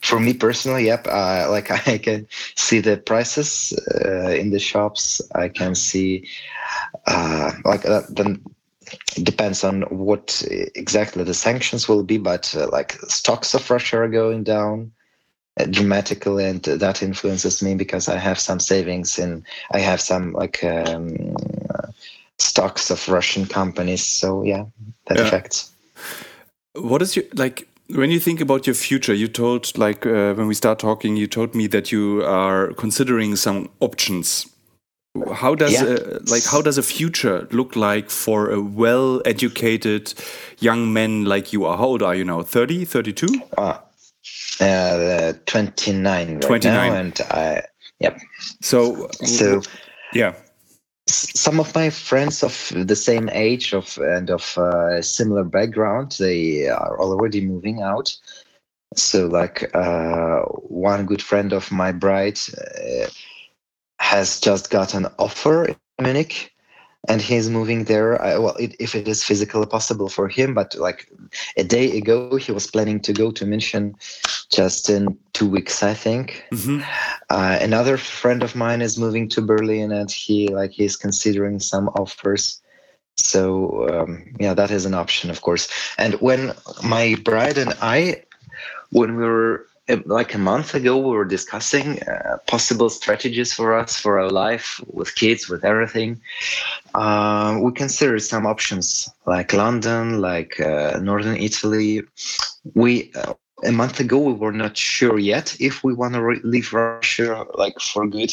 for 0.00 0.20
me 0.20 0.32
personally, 0.32 0.86
yep. 0.86 1.06
Uh, 1.06 1.46
like 1.50 1.70
I 1.88 1.98
can 1.98 2.26
see 2.56 2.80
the 2.80 2.96
prices 2.96 3.72
uh, 4.04 4.30
in 4.30 4.50
the 4.50 4.58
shops. 4.58 5.20
I 5.34 5.48
can 5.48 5.74
see 5.74 6.28
uh, 7.06 7.52
like 7.64 7.82
that. 7.82 8.14
Then 8.14 8.42
depends 9.22 9.64
on 9.64 9.82
what 9.82 10.42
exactly 10.74 11.24
the 11.24 11.34
sanctions 11.34 11.88
will 11.88 12.04
be, 12.04 12.18
but 12.18 12.54
uh, 12.56 12.68
like 12.70 12.92
stocks 13.08 13.54
of 13.54 13.70
Russia 13.70 13.98
are 13.98 14.08
going 14.08 14.44
down 14.44 14.90
uh, 14.90 14.97
dramatically, 15.70 16.44
and 16.44 16.62
that 16.62 17.02
influences 17.02 17.62
me 17.62 17.74
because 17.74 18.08
I 18.08 18.16
have 18.16 18.38
some 18.38 18.60
savings 18.60 19.18
and 19.18 19.44
I 19.72 19.80
have 19.80 20.00
some 20.00 20.32
like 20.32 20.62
um, 20.64 21.34
stocks 22.38 22.90
of 22.90 23.08
Russian 23.08 23.46
companies. 23.46 24.04
So 24.04 24.42
yeah, 24.42 24.64
that 25.06 25.18
yeah. 25.18 25.24
affects. 25.24 25.70
What 26.74 27.02
is 27.02 27.16
your 27.16 27.24
like? 27.34 27.66
When 27.90 28.10
you 28.10 28.20
think 28.20 28.40
about 28.40 28.66
your 28.66 28.74
future, 28.74 29.14
you 29.14 29.28
told 29.28 29.76
like 29.78 30.04
uh, 30.04 30.34
when 30.34 30.46
we 30.46 30.54
start 30.54 30.78
talking, 30.78 31.16
you 31.16 31.26
told 31.26 31.54
me 31.54 31.66
that 31.68 31.90
you 31.90 32.22
are 32.24 32.74
considering 32.74 33.34
some 33.36 33.70
options 33.80 34.46
how 35.34 35.54
does 35.54 35.72
yeah. 35.72 35.84
a, 35.84 36.20
like 36.30 36.44
how 36.44 36.62
does 36.62 36.78
a 36.78 36.82
future 36.82 37.48
look 37.50 37.76
like 37.76 38.10
for 38.10 38.50
a 38.50 38.60
well 38.60 39.22
educated 39.24 40.14
young 40.58 40.92
man 40.92 41.24
like 41.24 41.52
you 41.52 41.64
are 41.64 41.76
how 41.76 41.86
old 41.86 42.02
are 42.02 42.14
you 42.14 42.24
now 42.24 42.42
30 42.42 42.84
32 42.84 43.26
uh, 43.56 43.78
uh 44.60 45.32
29 45.46 46.34
right 46.34 46.42
29 46.42 46.72
now, 46.72 46.98
and 46.98 47.20
i 47.30 47.62
yep. 48.00 48.18
So 48.60 49.08
so 49.24 49.62
yeah. 50.12 50.34
some 51.06 51.60
of 51.60 51.74
my 51.74 51.90
friends 51.90 52.42
of 52.42 52.72
the 52.74 52.96
same 52.96 53.28
age 53.32 53.72
of 53.72 53.98
and 53.98 54.30
of 54.30 54.58
uh, 54.58 55.00
similar 55.02 55.44
background 55.44 56.16
they 56.18 56.68
are 56.68 57.00
already 57.00 57.40
moving 57.40 57.82
out. 57.82 58.16
So 58.94 59.26
like 59.26 59.70
uh, 59.74 60.40
one 60.40 61.06
good 61.06 61.22
friend 61.22 61.52
of 61.52 61.70
my 61.70 61.92
bride 61.92 62.38
uh, 62.58 63.08
has 64.00 64.40
just 64.40 64.70
got 64.70 64.94
an 64.94 65.06
offer 65.18 65.66
in 65.66 65.76
Munich 66.00 66.52
and 67.08 67.22
he's 67.22 67.48
moving 67.48 67.84
there. 67.84 68.20
I, 68.22 68.38
well, 68.38 68.54
it, 68.56 68.76
if 68.78 68.94
it 68.94 69.08
is 69.08 69.24
physically 69.24 69.66
possible 69.66 70.08
for 70.08 70.28
him, 70.28 70.54
but 70.54 70.74
like 70.76 71.10
a 71.56 71.64
day 71.64 71.96
ago, 71.96 72.36
he 72.36 72.52
was 72.52 72.66
planning 72.66 73.00
to 73.00 73.12
go 73.12 73.30
to 73.32 73.44
München 73.44 73.94
just 74.50 74.90
in 74.90 75.18
two 75.32 75.48
weeks, 75.48 75.82
I 75.82 75.94
think. 75.94 76.44
Mm-hmm. 76.52 76.82
Uh, 77.30 77.58
another 77.60 77.96
friend 77.96 78.42
of 78.42 78.54
mine 78.54 78.82
is 78.82 78.98
moving 78.98 79.28
to 79.30 79.40
Berlin, 79.40 79.90
and 79.90 80.10
he 80.10 80.48
like 80.48 80.72
he's 80.72 80.96
considering 80.96 81.60
some 81.60 81.88
offers. 81.88 82.60
So 83.16 83.88
um, 83.88 84.34
yeah, 84.38 84.54
that 84.54 84.70
is 84.70 84.84
an 84.84 84.94
option, 84.94 85.30
of 85.30 85.40
course. 85.40 85.68
And 85.96 86.14
when 86.14 86.52
my 86.82 87.16
bride 87.24 87.58
and 87.58 87.74
I, 87.80 88.22
when 88.90 89.16
we 89.16 89.24
were 89.24 89.66
like 90.06 90.34
a 90.34 90.38
month 90.38 90.74
ago 90.74 90.96
we 90.96 91.10
were 91.16 91.24
discussing 91.24 92.00
uh, 92.02 92.36
possible 92.46 92.88
strategies 92.88 93.52
for 93.52 93.74
us 93.74 93.96
for 93.96 94.18
our 94.18 94.30
life 94.30 94.80
with 94.86 95.14
kids 95.14 95.48
with 95.48 95.64
everything. 95.64 96.20
Uh, 96.94 97.58
we 97.62 97.72
considered 97.72 98.22
some 98.22 98.46
options 98.46 99.08
like 99.26 99.52
london 99.52 100.20
like 100.20 100.60
uh, 100.60 100.98
northern 101.02 101.36
italy. 101.36 102.02
We 102.74 103.12
uh, 103.14 103.34
a 103.64 103.72
month 103.72 104.00
ago 104.00 104.18
we 104.18 104.32
were 104.34 104.52
not 104.52 104.76
sure 104.76 105.18
yet 105.18 105.56
if 105.60 105.82
we 105.84 105.94
want 105.94 106.14
to 106.14 106.22
re- 106.22 106.40
leave 106.44 106.72
russia 106.72 107.26
like 107.36 107.60
for 107.80 108.06
good 108.06 108.32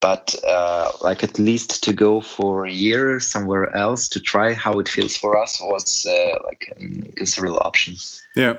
but 0.00 0.34
uh, 0.46 0.90
like 1.02 1.22
at 1.22 1.38
least 1.38 1.82
to 1.84 1.92
go 1.92 2.20
for 2.20 2.64
a 2.64 2.72
year 2.72 3.20
somewhere 3.20 3.74
else 3.76 4.08
to 4.08 4.20
try 4.20 4.52
how 4.54 4.78
it 4.80 4.88
feels 4.88 5.16
for 5.16 5.36
us 5.36 5.60
was 5.60 6.06
uh, 6.06 6.38
like 6.44 6.72
a 6.76 7.12
considerable 7.12 7.60
option. 7.60 7.94
Yeah. 8.34 8.54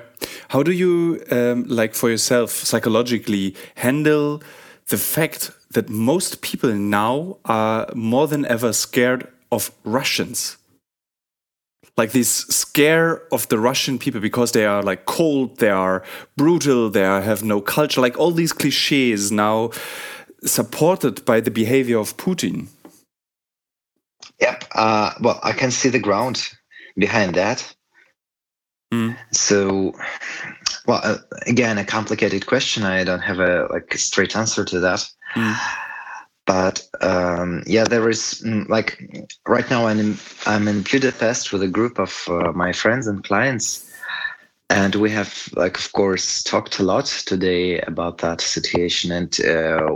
How 0.48 0.62
do 0.62 0.72
you 0.72 1.22
um, 1.30 1.64
like 1.64 1.94
for 1.94 2.10
yourself 2.10 2.50
psychologically 2.50 3.56
handle 3.74 4.42
the 4.86 4.98
fact 4.98 5.50
that 5.70 5.88
most 5.88 6.42
people 6.42 6.72
now 6.74 7.38
are 7.44 7.88
more 7.94 8.28
than 8.28 8.44
ever 8.46 8.72
scared 8.72 9.26
of 9.50 9.72
russians? 9.84 10.56
Like 11.94 12.12
this 12.12 12.46
scare 12.46 13.22
of 13.30 13.46
the 13.48 13.58
Russian 13.58 13.98
people 13.98 14.18
because 14.18 14.52
they 14.52 14.64
are 14.64 14.82
like 14.82 15.04
cold, 15.04 15.58
they 15.58 15.68
are 15.68 16.02
brutal, 16.38 16.88
they 16.88 17.04
are, 17.04 17.20
have 17.20 17.44
no 17.44 17.60
culture, 17.60 18.00
like 18.00 18.18
all 18.18 18.30
these 18.30 18.54
cliches 18.54 19.30
now 19.30 19.72
supported 20.44 21.24
by 21.24 21.40
the 21.40 21.50
behavior 21.50 21.98
of 21.98 22.16
Putin. 22.16 22.68
Yep. 24.40 24.64
Uh, 24.72 25.12
well, 25.20 25.40
I 25.42 25.52
can 25.52 25.70
see 25.70 25.88
the 25.88 25.98
ground 25.98 26.48
behind 26.96 27.34
that. 27.34 27.74
Mm. 28.92 29.16
So, 29.32 29.92
well, 30.86 31.00
uh, 31.02 31.18
again, 31.46 31.78
a 31.78 31.84
complicated 31.84 32.46
question. 32.46 32.82
I 32.82 33.04
don't 33.04 33.20
have 33.20 33.38
a 33.38 33.66
like 33.70 33.94
straight 33.94 34.36
answer 34.36 34.64
to 34.64 34.80
that. 34.80 35.08
Mm. 35.34 35.56
But 36.44 36.86
um, 37.00 37.62
yeah, 37.66 37.84
there 37.84 38.08
is 38.10 38.42
mm, 38.44 38.68
like 38.68 38.98
right 39.46 39.68
now 39.70 39.86
I'm 39.86 40.00
in, 40.00 40.18
I'm 40.44 40.66
in 40.66 40.82
Budapest 40.82 41.52
with 41.52 41.62
a 41.62 41.68
group 41.68 41.98
of 41.98 42.26
uh, 42.28 42.52
my 42.52 42.72
friends 42.72 43.06
and 43.06 43.22
clients 43.22 43.91
and 44.72 44.94
we 44.94 45.10
have 45.10 45.50
like 45.54 45.76
of 45.78 45.92
course 45.92 46.42
talked 46.42 46.78
a 46.78 46.82
lot 46.82 47.04
today 47.04 47.78
about 47.80 48.18
that 48.18 48.40
situation. 48.40 49.12
And 49.12 49.38
uh, 49.44 49.86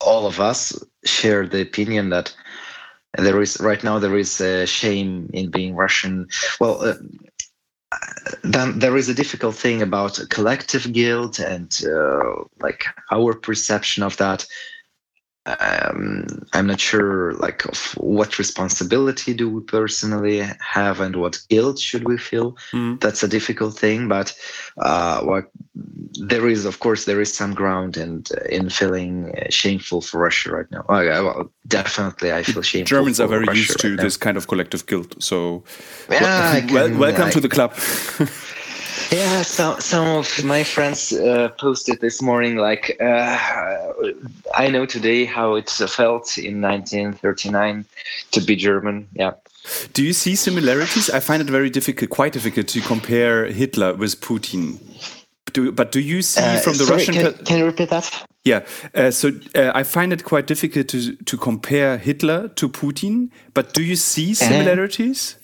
all 0.00 0.26
of 0.26 0.40
us 0.40 0.76
share 1.04 1.46
the 1.46 1.62
opinion 1.62 2.10
that 2.10 2.34
there 3.16 3.40
is 3.40 3.60
right 3.60 3.82
now 3.84 3.98
there 3.98 4.16
is 4.16 4.40
a 4.40 4.66
shame 4.66 5.30
in 5.32 5.50
being 5.50 5.76
russian. 5.76 6.26
Well 6.58 6.82
uh, 6.82 6.94
then 8.42 8.78
there 8.80 8.96
is 8.96 9.08
a 9.08 9.14
difficult 9.14 9.54
thing 9.54 9.82
about 9.82 10.20
collective 10.30 10.92
guilt 10.92 11.38
and 11.38 11.70
uh, 11.86 12.44
like 12.60 12.84
our 13.12 13.34
perception 13.34 14.02
of 14.02 14.16
that 14.16 14.46
um, 15.90 16.46
I'm 16.52 16.66
not 16.66 16.80
sure 16.80 17.32
like 17.34 17.64
of 17.66 17.92
what 17.96 18.38
responsibility 18.38 19.34
do 19.34 19.48
we 19.48 19.62
personally 19.62 20.42
have 20.60 21.00
and 21.00 21.16
what 21.16 21.40
guilt 21.48 21.78
should 21.78 22.06
we 22.06 22.18
feel. 22.18 22.56
Mm. 22.72 23.00
That's 23.00 23.22
a 23.22 23.28
difficult 23.28 23.78
thing, 23.78 24.08
but 24.08 24.34
uh, 24.78 25.20
what 25.22 25.50
there 26.14 26.48
is, 26.48 26.64
of 26.64 26.80
course, 26.80 27.04
there 27.04 27.20
is 27.20 27.32
some 27.32 27.54
ground 27.54 27.96
and 27.96 28.28
uh, 28.32 28.44
in 28.48 28.68
feeling 28.70 29.32
uh, 29.36 29.46
shameful 29.50 30.00
for 30.00 30.20
Russia 30.20 30.50
right 30.52 30.70
now. 30.70 30.84
well, 30.88 31.50
definitely, 31.66 32.32
I 32.32 32.42
feel 32.42 32.62
shameful. 32.62 32.96
Germans 32.96 33.20
are 33.20 33.28
very 33.28 33.46
Russia 33.46 33.58
used 33.58 33.78
to 33.80 33.90
right 33.90 34.00
this 34.00 34.16
kind 34.16 34.36
of 34.36 34.48
collective 34.48 34.86
guilt, 34.86 35.22
so 35.22 35.64
yeah, 36.10 36.66
well, 36.72 36.88
can, 36.88 36.98
welcome 36.98 37.28
I, 37.28 37.30
to 37.30 37.40
the 37.40 37.48
club. 37.48 37.74
Yeah, 39.10 39.42
some 39.42 39.80
some 39.80 40.06
of 40.06 40.44
my 40.44 40.62
friends 40.62 41.12
uh, 41.12 41.48
posted 41.58 42.00
this 42.00 42.22
morning 42.22 42.56
like 42.56 42.96
uh, 43.00 43.38
I 44.54 44.68
know 44.70 44.86
today 44.86 45.24
how 45.24 45.56
it 45.56 45.68
felt 45.68 46.38
in 46.38 46.60
1939 46.60 47.84
to 48.30 48.40
be 48.40 48.54
German. 48.54 49.08
Yeah. 49.12 49.32
Do 49.92 50.04
you 50.04 50.12
see 50.12 50.36
similarities? 50.36 51.10
I 51.10 51.20
find 51.20 51.42
it 51.42 51.50
very 51.50 51.70
difficult, 51.70 52.10
quite 52.10 52.32
difficult, 52.32 52.68
to 52.68 52.80
compare 52.80 53.46
Hitler 53.46 53.94
with 53.94 54.20
Putin. 54.20 54.78
Do, 55.52 55.72
but 55.72 55.90
do 55.90 56.00
you 56.00 56.22
see 56.22 56.40
uh, 56.40 56.60
from 56.60 56.74
the 56.74 56.84
sorry, 56.84 56.98
Russian? 56.98 57.14
Can, 57.14 57.44
can, 57.44 57.58
you 57.58 57.66
repeat 57.66 57.90
that? 57.90 58.26
Yeah, 58.44 58.64
uh, 58.94 59.10
so 59.10 59.32
uh, 59.56 59.72
I 59.74 59.82
find 59.82 60.12
it 60.12 60.22
quite 60.22 60.46
difficult 60.46 60.86
to 60.88 61.16
to 61.16 61.36
compare 61.36 61.98
Hitler 61.98 62.48
to 62.48 62.68
Putin. 62.68 63.30
But 63.54 63.74
do 63.74 63.82
you 63.82 63.96
see 63.96 64.30
uh-huh. 64.32 64.48
similarities? 64.48 65.39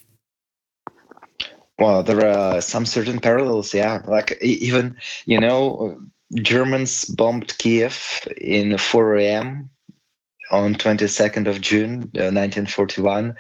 Well, 1.79 2.03
there 2.03 2.27
are 2.27 2.61
some 2.61 2.87
certain 2.87 3.21
parallels, 3.21 3.75
yeah. 3.75 4.03
Like 4.07 4.39
even 4.41 4.97
you 5.27 5.39
know, 5.39 6.01
Germans 6.35 7.05
bombed 7.05 7.57
Kiev 7.59 8.27
in 8.39 8.79
4 8.79 9.17
a.m. 9.17 9.71
on 10.51 10.75
22nd 10.75 11.47
of 11.47 11.61
June, 11.61 12.11
uh, 12.17 12.33
1941, 12.33 13.35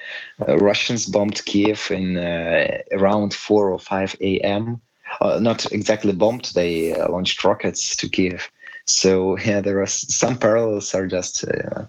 uh, 0.47 0.57
Russians 0.59 1.07
bombed 1.07 1.45
Kiev 1.47 1.91
in 1.91 2.19
uh, 2.19 2.79
around 2.93 3.33
4 3.33 3.71
or 3.71 3.79
5 3.79 4.17
a.m. 4.21 4.81
Uh, 5.21 5.39
not 5.41 5.71
exactly 5.73 6.13
bombed; 6.13 6.53
they 6.55 6.93
uh, 6.93 7.09
launched 7.11 7.43
rockets 7.43 7.97
to 7.97 8.09
Kiev. 8.09 8.51
So 8.89 9.37
yeah, 9.39 9.61
there 9.61 9.81
are 9.83 9.87
some 9.87 10.37
parallels 10.39 10.95
are 10.95 11.07
just 11.09 11.45
uh, 11.45 11.87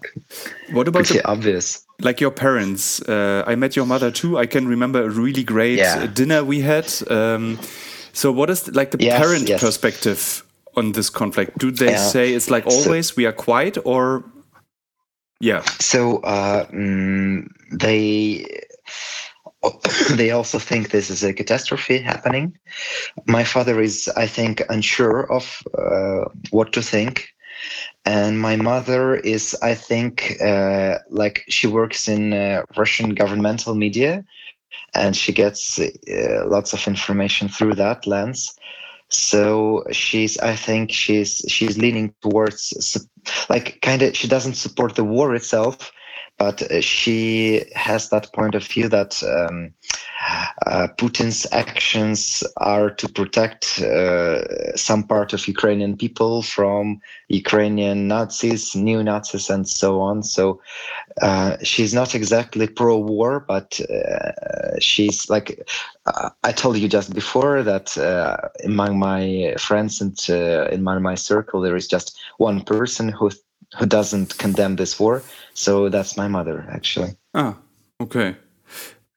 what 0.72 0.88
about 0.88 1.06
the, 1.06 1.22
obvious. 1.24 1.86
like 2.00 2.20
your 2.20 2.32
parents? 2.32 3.00
uh, 3.08 3.44
I 3.46 3.54
met 3.54 3.76
your 3.76 3.86
mother 3.86 4.10
too. 4.10 4.36
I 4.36 4.46
can 4.46 4.66
remember 4.66 5.04
a 5.04 5.08
really 5.10 5.44
great 5.44 5.78
Yeah. 5.78 6.06
dinner 6.06 6.42
we 6.44 6.60
had. 6.60 6.92
Um, 7.08 7.58
so, 8.12 8.32
what 8.32 8.50
is 8.50 8.66
like 8.74 8.90
the 8.90 8.98
Yes, 9.04 9.18
parent 9.20 9.48
yes. 9.48 9.60
perspective 9.60 10.42
on 10.76 10.92
this 10.92 11.08
conflict? 11.10 11.58
Do 11.58 11.70
they 11.70 11.92
Yeah. 11.92 11.98
say 12.10 12.34
it's 12.34 12.50
like 12.50 12.68
So- 12.68 12.76
always 12.76 13.16
we 13.16 13.26
are 13.26 13.32
quiet, 13.32 13.78
or 13.84 14.24
yeah? 15.40 15.62
So 15.80 16.18
uh, 16.24 16.66
mm, 16.72 17.46
they 17.70 18.44
they 20.10 20.30
also 20.30 20.58
think 20.58 20.90
this 20.90 21.10
is 21.10 21.24
a 21.24 21.32
catastrophe 21.32 21.98
happening. 21.98 22.56
My 23.26 23.44
father 23.44 23.80
is, 23.80 24.08
I 24.16 24.26
think, 24.26 24.62
unsure 24.68 25.30
of 25.32 25.62
uh, 25.76 26.24
what 26.50 26.72
to 26.72 26.82
think, 26.82 27.34
and 28.04 28.40
my 28.40 28.56
mother 28.56 29.16
is, 29.16 29.56
I 29.62 29.74
think, 29.74 30.40
uh, 30.40 30.98
like 31.10 31.44
she 31.48 31.66
works 31.66 32.08
in 32.08 32.32
uh, 32.32 32.62
Russian 32.76 33.14
governmental 33.14 33.74
media, 33.74 34.24
and 34.94 35.16
she 35.16 35.32
gets 35.32 35.78
uh, 35.78 36.44
lots 36.46 36.72
of 36.72 36.86
information 36.86 37.48
through 37.48 37.74
that 37.74 38.06
lens. 38.06 38.56
So 39.10 39.84
she's, 39.90 40.38
I 40.38 40.54
think, 40.54 40.92
she's 40.92 41.44
she's 41.48 41.78
leaning 41.78 42.14
towards 42.22 42.96
like 43.48 43.80
kind 43.80 44.02
of 44.02 44.16
she 44.16 44.28
doesn't 44.28 44.54
support 44.54 44.94
the 44.94 45.04
war 45.04 45.34
itself 45.34 45.92
but 46.38 46.62
uh, 46.62 46.80
she 46.80 47.64
has 47.74 48.10
that 48.10 48.32
point 48.32 48.54
of 48.54 48.64
view 48.64 48.88
that 48.88 49.20
um, 49.24 49.74
uh, 50.66 50.86
Putin's 50.96 51.46
actions 51.52 52.44
are 52.58 52.90
to 52.90 53.08
protect 53.08 53.80
uh, 53.80 54.76
some 54.76 55.02
part 55.02 55.32
of 55.32 55.48
Ukrainian 55.48 55.96
people 55.96 56.42
from 56.42 57.00
Ukrainian 57.28 58.06
Nazis, 58.06 58.74
neo 58.76 59.02
Nazis, 59.02 59.50
and 59.50 59.68
so 59.68 60.00
on. 60.00 60.22
So 60.22 60.60
uh, 61.20 61.56
she's 61.62 61.92
not 61.92 62.14
exactly 62.14 62.68
pro-war, 62.68 63.40
but 63.40 63.80
uh, 63.80 64.78
she's 64.78 65.28
like 65.28 65.68
uh, 66.06 66.30
I 66.44 66.52
told 66.52 66.78
you 66.78 66.88
just 66.88 67.12
before 67.14 67.62
that 67.64 67.96
among 68.64 68.98
my 68.98 69.54
friends 69.58 70.00
and 70.00 70.16
in 70.72 70.84
my, 70.84 70.98
my 70.98 71.16
circle 71.16 71.60
there 71.60 71.76
is 71.76 71.88
just 71.88 72.16
one 72.38 72.60
person 72.62 73.08
who 73.08 73.30
who 73.76 73.86
doesn't 73.86 74.38
condemn 74.38 74.76
this 74.76 74.98
war. 74.98 75.22
So 75.64 75.88
that's 75.88 76.16
my 76.16 76.28
mother, 76.28 76.56
actually. 76.70 77.12
Ah, 77.34 77.52
okay. 78.00 78.36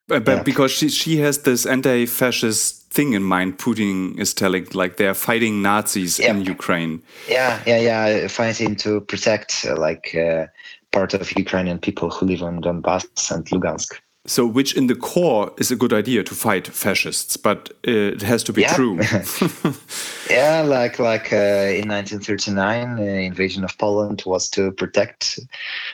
But, 0.08 0.26
but 0.26 0.38
Yeah. 0.38 0.44
because 0.44 0.72
she 0.78 0.90
she 0.90 1.14
has 1.26 1.36
this 1.50 1.66
anti-fascist 1.66 2.92
thing 2.96 3.14
in 3.14 3.24
mind, 3.24 3.50
Putin 3.66 4.20
is 4.20 4.34
telling 4.34 4.66
like 4.74 4.98
they're 4.98 5.20
fighting 5.30 5.62
Nazis 5.62 6.20
in 6.20 6.38
Ukraine. 6.56 6.94
Yeah, 7.30 7.62
yeah, 7.70 7.82
yeah. 7.90 8.28
Fighting 8.28 8.76
to 8.84 9.02
protect 9.12 9.50
uh, 9.70 9.78
like 9.88 10.06
uh, 10.16 10.48
part 10.92 11.14
of 11.14 11.32
Ukrainian 11.44 11.80
people 11.88 12.10
who 12.10 12.26
live 12.32 12.44
on 12.50 12.56
Donbass 12.66 13.32
and 13.34 13.46
Lugansk. 13.54 13.92
So, 14.28 14.46
which 14.46 14.78
in 14.78 14.86
the 14.86 14.96
core 14.96 15.52
is 15.58 15.72
a 15.72 15.76
good 15.76 15.92
idea 15.92 16.24
to 16.24 16.36
fight 16.36 16.68
fascists, 16.68 17.38
but 17.38 17.70
uh, 17.88 18.14
it 18.14 18.22
has 18.22 18.44
to 18.44 18.54
be 18.54 18.62
Yeah. 18.62 18.74
true. 18.74 19.00
Yeah, 20.30 20.62
like 20.62 20.98
like 20.98 21.34
uh, 21.34 21.76
in 21.76 21.90
1939, 21.90 23.00
uh, 23.00 23.02
invasion 23.02 23.64
of 23.66 23.78
Poland 23.78 24.24
was 24.26 24.50
to 24.52 24.72
protect 24.72 25.40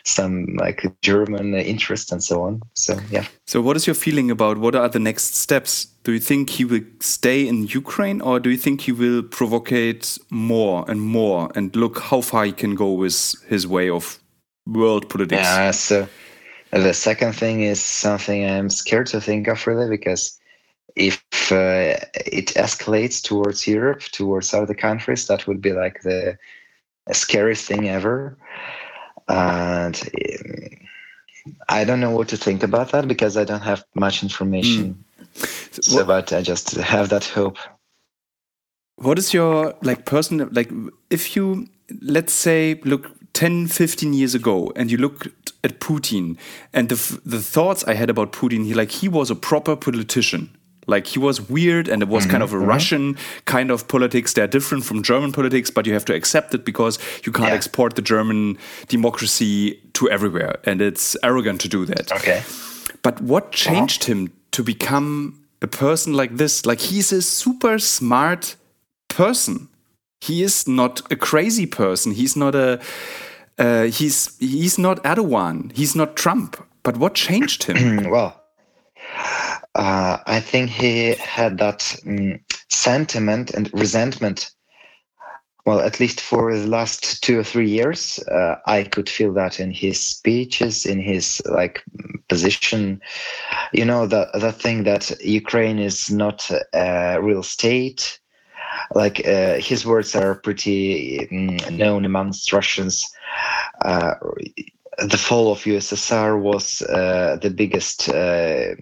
some 0.03 0.45
like 0.59 0.85
German 1.01 1.55
interest 1.55 2.11
and 2.11 2.21
so 2.21 2.43
on. 2.43 2.61
So 2.73 2.99
yeah. 3.09 3.25
so, 3.47 3.61
what 3.61 3.75
is 3.77 3.87
your 3.87 3.95
feeling 3.95 4.29
about 4.29 4.57
what 4.59 4.75
are 4.75 4.89
the 4.89 4.99
next 4.99 5.35
steps? 5.35 5.85
Do 6.03 6.11
you 6.11 6.19
think 6.19 6.49
he 6.51 6.65
will 6.65 6.83
stay 6.99 7.47
in 7.47 7.67
Ukraine, 7.67 8.21
or 8.21 8.39
do 8.39 8.49
you 8.49 8.57
think 8.57 8.81
he 8.81 8.91
will 8.91 9.23
provocate 9.23 10.19
more 10.29 10.85
and 10.87 11.01
more 11.01 11.49
and 11.55 11.75
look 11.75 11.99
how 11.99 12.21
far 12.21 12.45
he 12.45 12.51
can 12.51 12.75
go 12.75 12.91
with 12.91 13.35
his 13.47 13.65
way 13.65 13.89
of 13.89 14.19
world 14.67 15.09
politics? 15.09 15.41
Yeah. 15.41 15.71
So 15.71 16.07
the 16.71 16.93
second 16.93 17.33
thing 17.33 17.61
is 17.61 17.81
something 17.81 18.45
I'm 18.49 18.69
scared 18.69 19.07
to 19.07 19.21
think 19.21 19.47
of 19.47 19.65
really 19.67 19.89
because 19.89 20.39
if 20.95 21.23
uh, 21.51 21.95
it 22.25 22.47
escalates 22.55 23.21
towards 23.21 23.67
Europe, 23.67 24.01
towards 24.11 24.53
other 24.53 24.73
countries, 24.73 25.27
that 25.27 25.47
would 25.47 25.61
be 25.61 25.71
like 25.73 26.01
the 26.01 26.37
scariest 27.11 27.65
thing 27.65 27.87
ever. 27.87 28.37
And 29.27 29.95
um, 29.95 30.87
I 31.69 31.83
don't 31.83 31.99
know 31.99 32.11
what 32.11 32.27
to 32.29 32.37
think 32.37 32.63
about 32.63 32.91
that 32.91 33.07
because 33.07 33.37
I 33.37 33.43
don't 33.43 33.61
have 33.61 33.85
much 33.95 34.23
information. 34.23 35.03
So, 35.71 35.97
What- 35.97 36.07
but 36.07 36.33
I 36.33 36.41
just 36.41 36.71
have 36.71 37.09
that 37.09 37.25
hope. 37.25 37.57
what 38.99 39.19
is 39.19 39.31
your 39.31 39.75
like 39.83 40.05
personal 40.05 40.49
like 40.51 40.71
if 41.11 41.35
you 41.35 41.67
let's 42.01 42.33
say 42.33 42.81
look 42.83 43.11
10 43.37 43.67
15 43.67 44.13
years 44.13 44.33
ago 44.35 44.71
and 44.75 44.91
you 44.91 44.97
looked 44.97 45.27
at 45.63 45.79
putin 45.79 46.37
and 46.73 46.89
the 46.89 47.19
the 47.25 47.39
thoughts 47.39 47.83
i 47.83 47.93
had 47.93 48.09
about 48.09 48.31
putin 48.31 48.65
he 48.65 48.73
like 48.73 48.91
he 48.91 49.07
was 49.07 49.31
a 49.31 49.35
proper 49.35 49.75
politician 49.75 50.49
like 50.87 51.05
he 51.07 51.19
was 51.19 51.41
weird 51.49 51.87
and 51.87 52.01
it 52.01 52.07
was 52.07 52.23
mm-hmm. 52.23 52.31
kind 52.31 52.43
of 52.43 52.53
a 52.53 52.55
mm-hmm. 52.55 52.69
russian 52.69 53.17
kind 53.45 53.69
of 53.69 53.87
politics 53.87 54.33
they're 54.33 54.47
different 54.47 54.83
from 54.83 55.03
german 55.03 55.31
politics 55.31 55.69
but 55.69 55.85
you 55.85 55.93
have 55.93 56.05
to 56.05 56.15
accept 56.15 56.53
it 56.53 56.65
because 56.65 56.97
you 57.25 57.31
can't 57.31 57.49
Yeah. 57.49 57.55
export 57.55 57.95
the 57.95 58.01
german 58.01 58.57
democracy 58.87 59.79
to 59.93 60.09
everywhere 60.09 60.55
and 60.63 60.81
it's 60.81 61.15
arrogant 61.21 61.61
to 61.61 61.67
do 61.67 61.85
that 61.85 62.11
Okay. 62.11 62.41
but 63.03 63.21
what 63.21 63.43
uh-huh. 63.43 63.65
changed 63.65 64.05
him 64.05 64.31
to 64.51 64.63
become 64.63 65.37
a 65.61 65.67
person 65.67 66.13
like 66.13 66.37
this? 66.37 66.65
Like 66.65 66.79
he's 66.79 67.11
a 67.11 67.21
super 67.21 67.79
smart 67.79 68.55
person. 69.07 69.69
He 70.21 70.43
is 70.43 70.67
not 70.67 71.01
a 71.11 71.15
crazy 71.15 71.65
person. 71.65 72.11
He's 72.11 72.35
not 72.35 72.55
a 72.55 72.79
uh, 73.57 73.83
he's 73.83 74.37
he's 74.39 74.77
not 74.77 75.03
Erdogan. 75.03 75.71
He's 75.75 75.95
not 75.95 76.15
Trump. 76.15 76.63
But 76.83 76.97
what 76.97 77.15
changed 77.15 77.63
him? 77.63 78.03
well, 78.09 78.41
uh, 79.75 80.17
I 80.25 80.39
think 80.39 80.69
he 80.69 81.15
had 81.15 81.57
that 81.57 81.79
mm, 82.05 82.39
sentiment 82.69 83.51
and 83.51 83.69
resentment. 83.73 84.51
Well, 85.65 85.81
at 85.81 85.99
least 85.99 86.21
for 86.21 86.57
the 86.57 86.65
last 86.65 87.21
two 87.21 87.37
or 87.37 87.43
three 87.43 87.69
years, 87.69 88.19
uh, 88.31 88.55
I 88.67 88.83
could 88.83 89.09
feel 89.09 89.33
that 89.33 89.59
in 89.59 89.69
his 89.69 89.99
speeches, 89.99 90.85
in 90.85 91.01
his 91.01 91.41
like 91.45 91.83
position. 92.29 93.01
You 93.73 93.83
know, 93.83 94.07
the 94.07 94.29
the 94.33 94.53
thing 94.53 94.83
that 94.83 95.11
Ukraine 95.19 95.79
is 95.79 96.09
not 96.09 96.49
a 96.73 97.19
real 97.21 97.43
state. 97.43 98.19
Like 98.93 99.25
uh, 99.27 99.55
his 99.55 99.85
words 99.85 100.15
are 100.15 100.35
pretty 100.35 101.27
mm, 101.31 101.77
known 101.77 102.05
amongst 102.05 102.53
Russians. 102.53 103.05
Uh, 103.83 104.15
the 104.97 105.17
fall 105.17 105.51
of 105.51 105.59
USSR 105.59 106.41
was 106.41 106.81
uh, 106.81 107.37
the 107.41 107.49
biggest 107.49 108.09
uh, 108.09 108.75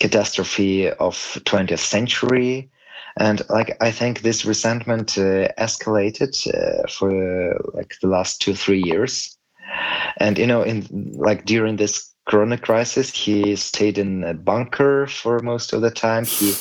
catastrophe 0.00 0.90
of 0.90 1.16
20th 1.44 1.78
century. 1.78 2.70
And 3.16 3.42
like 3.48 3.76
i 3.80 3.92
think 3.92 4.22
this 4.22 4.44
resentment 4.44 5.16
uh, 5.16 5.48
escalated 5.58 6.34
uh, 6.52 6.86
for 6.88 7.10
like 7.72 7.94
the 8.02 8.08
last 8.08 8.40
two 8.40 8.54
three 8.54 8.82
years. 8.82 9.36
And 10.18 10.36
you 10.38 10.46
know 10.46 10.62
in 10.62 11.12
like 11.14 11.44
during 11.44 11.76
this 11.76 12.12
corona 12.26 12.58
crisis 12.58 13.10
he 13.10 13.54
stayed 13.54 13.98
in 13.98 14.24
a 14.24 14.34
bunker 14.34 15.06
for 15.06 15.38
most 15.40 15.72
of 15.72 15.80
the 15.80 15.90
time. 15.90 16.24
He 16.24 16.54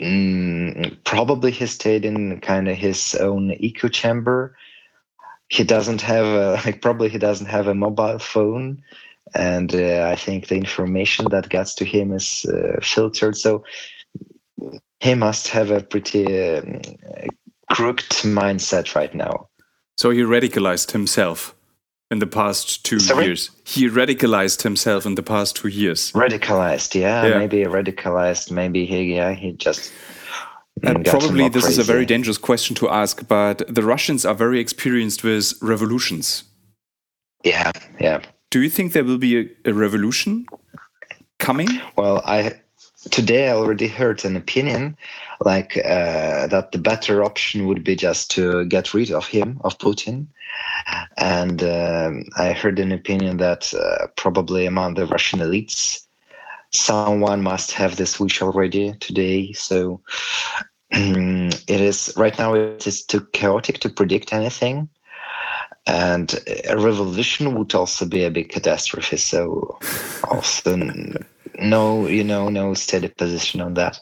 mm, 0.00 0.96
probably 1.04 1.50
he 1.50 1.66
stayed 1.66 2.04
in 2.04 2.40
kind 2.40 2.68
of 2.68 2.76
his 2.76 3.14
own 3.14 3.56
echo 3.62 3.88
chamber. 3.88 4.56
He 5.48 5.64
doesn't 5.64 6.00
have 6.02 6.26
a 6.26 6.60
like 6.64 6.80
probably 6.82 7.08
he 7.08 7.18
doesn't 7.18 7.46
have 7.46 7.68
a 7.68 7.74
mobile 7.74 8.18
phone. 8.18 8.82
And 9.34 9.72
uh, 9.74 10.08
i 10.10 10.16
think 10.16 10.48
the 10.48 10.56
information 10.56 11.26
that 11.30 11.50
gets 11.50 11.74
to 11.76 11.84
him 11.84 12.12
is 12.12 12.44
uh, 12.46 12.80
filtered. 12.82 13.36
So 13.36 13.62
he 14.98 15.14
must 15.14 15.48
have 15.48 15.70
a 15.70 15.82
pretty 15.82 16.24
um, 16.56 16.80
crooked 17.70 18.10
mindset 18.24 18.94
right 18.94 19.14
now. 19.14 19.48
So 19.96 20.10
he 20.10 20.20
radicalized 20.20 20.92
himself 20.92 21.54
in 22.10 22.18
the 22.18 22.26
past 22.26 22.84
two 22.84 22.98
Sorry? 22.98 23.26
years. 23.26 23.50
He 23.64 23.88
radicalized 23.88 24.62
himself 24.62 25.06
in 25.06 25.14
the 25.14 25.22
past 25.22 25.56
two 25.56 25.68
years. 25.68 26.12
radicalized 26.12 26.94
yeah, 26.94 27.24
Yeah. 27.26 27.38
maybe 27.38 27.64
radicalized 27.64 28.50
maybe 28.50 28.84
he 28.84 29.14
yeah 29.14 29.32
he 29.34 29.52
just 29.52 29.92
mm, 30.82 30.90
And 30.90 31.04
probably 31.04 31.48
this 31.48 31.66
is 31.68 31.78
a 31.78 31.84
very 31.84 32.04
dangerous 32.06 32.38
question 32.38 32.74
to 32.76 32.88
ask, 32.90 33.26
but 33.28 33.62
the 33.74 33.82
Russians 33.82 34.24
are 34.24 34.34
very 34.34 34.58
experienced 34.60 35.22
with 35.24 35.54
revolutions. 35.62 36.44
yeah 37.44 37.70
yeah 38.00 38.20
Do 38.50 38.58
you 38.60 38.70
think 38.70 38.92
there 38.92 39.04
will 39.04 39.18
be 39.18 39.38
a, 39.40 39.44
a 39.70 39.72
revolution 39.72 40.46
coming? 41.38 41.68
Well, 41.96 42.20
I 42.26 42.52
today 43.10 43.48
I 43.48 43.54
already 43.54 43.88
heard 43.88 44.24
an 44.24 44.36
opinion 44.36 44.96
like 45.46 45.76
uh, 45.78 46.48
that 46.48 46.72
the 46.72 46.78
better 46.78 47.22
option 47.24 47.66
would 47.66 47.82
be 47.84 47.94
just 47.96 48.30
to 48.32 48.64
get 48.66 48.92
rid 48.94 49.10
of 49.12 49.26
him, 49.26 49.58
of 49.64 49.78
Putin. 49.78 50.26
And 51.16 51.62
um, 51.62 52.24
I 52.36 52.52
heard 52.52 52.78
an 52.78 52.92
opinion 52.92 53.36
that 53.38 53.72
uh, 53.74 54.06
probably 54.16 54.66
among 54.66 54.94
the 54.94 55.06
Russian 55.06 55.40
elites, 55.40 56.06
someone 56.72 57.42
must 57.42 57.72
have 57.72 57.96
this 57.96 58.20
wish 58.20 58.42
already 58.42 58.94
today. 59.00 59.52
So 59.52 60.00
it 60.90 61.80
is 61.80 62.12
right 62.16 62.36
now 62.38 62.54
it 62.54 62.86
is 62.86 63.04
too 63.04 63.26
chaotic 63.32 63.78
to 63.80 63.88
predict 63.88 64.32
anything 64.32 64.88
and 65.86 66.38
a 66.68 66.76
revolution 66.76 67.54
would 67.54 67.74
also 67.74 68.06
be 68.06 68.24
a 68.24 68.30
big 68.30 68.48
catastrophe 68.48 69.16
so 69.16 69.78
also 70.24 70.76
no 71.60 72.06
you 72.06 72.24
know 72.24 72.48
no 72.48 72.74
steady 72.74 73.08
position 73.08 73.60
on 73.60 73.74
that 73.74 73.98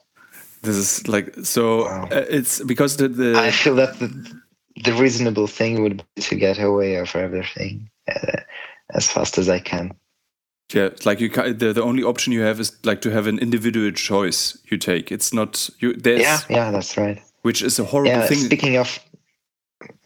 this 0.63 0.77
is 0.77 1.07
like 1.09 1.35
so 1.43 1.85
wow. 1.85 2.09
uh, 2.11 2.25
it's 2.29 2.63
because 2.65 2.97
the, 2.97 3.09
the 3.09 3.39
i 3.39 3.51
feel 3.51 3.75
that 3.75 3.99
the, 3.99 4.09
the 4.85 4.93
reasonable 4.95 5.47
thing 5.47 5.83
would 5.83 6.05
be 6.15 6.23
to 6.23 6.35
get 6.35 6.59
away 6.59 6.97
of 6.97 7.15
everything 7.17 7.89
uh, 8.11 8.41
as 8.95 9.09
fast 9.09 9.39
as 9.39 9.49
i 9.49 9.59
can 9.59 9.95
yeah, 10.75 10.85
it's 10.85 11.07
like 11.07 11.21
you 11.21 11.31
the 11.31 11.73
the 11.73 11.83
only 11.83 12.03
option 12.03 12.33
you 12.33 12.43
have 12.43 12.61
is 12.61 12.77
like 12.85 13.01
to 13.01 13.11
have 13.11 13.27
an 13.27 13.39
individual 13.39 13.91
choice 13.91 14.59
you 14.71 14.77
take. 14.77 15.11
It's 15.11 15.33
not 15.33 15.71
you. 15.79 15.95
There's 15.95 16.21
yeah, 16.21 16.41
yeah, 16.51 16.71
that's 16.71 16.97
right. 16.99 17.23
Which 17.43 17.63
is 17.63 17.79
a 17.79 17.85
horrible 17.85 18.11
yeah, 18.11 18.27
thing. 18.27 18.39
Speaking 18.39 18.77
of, 18.77 18.99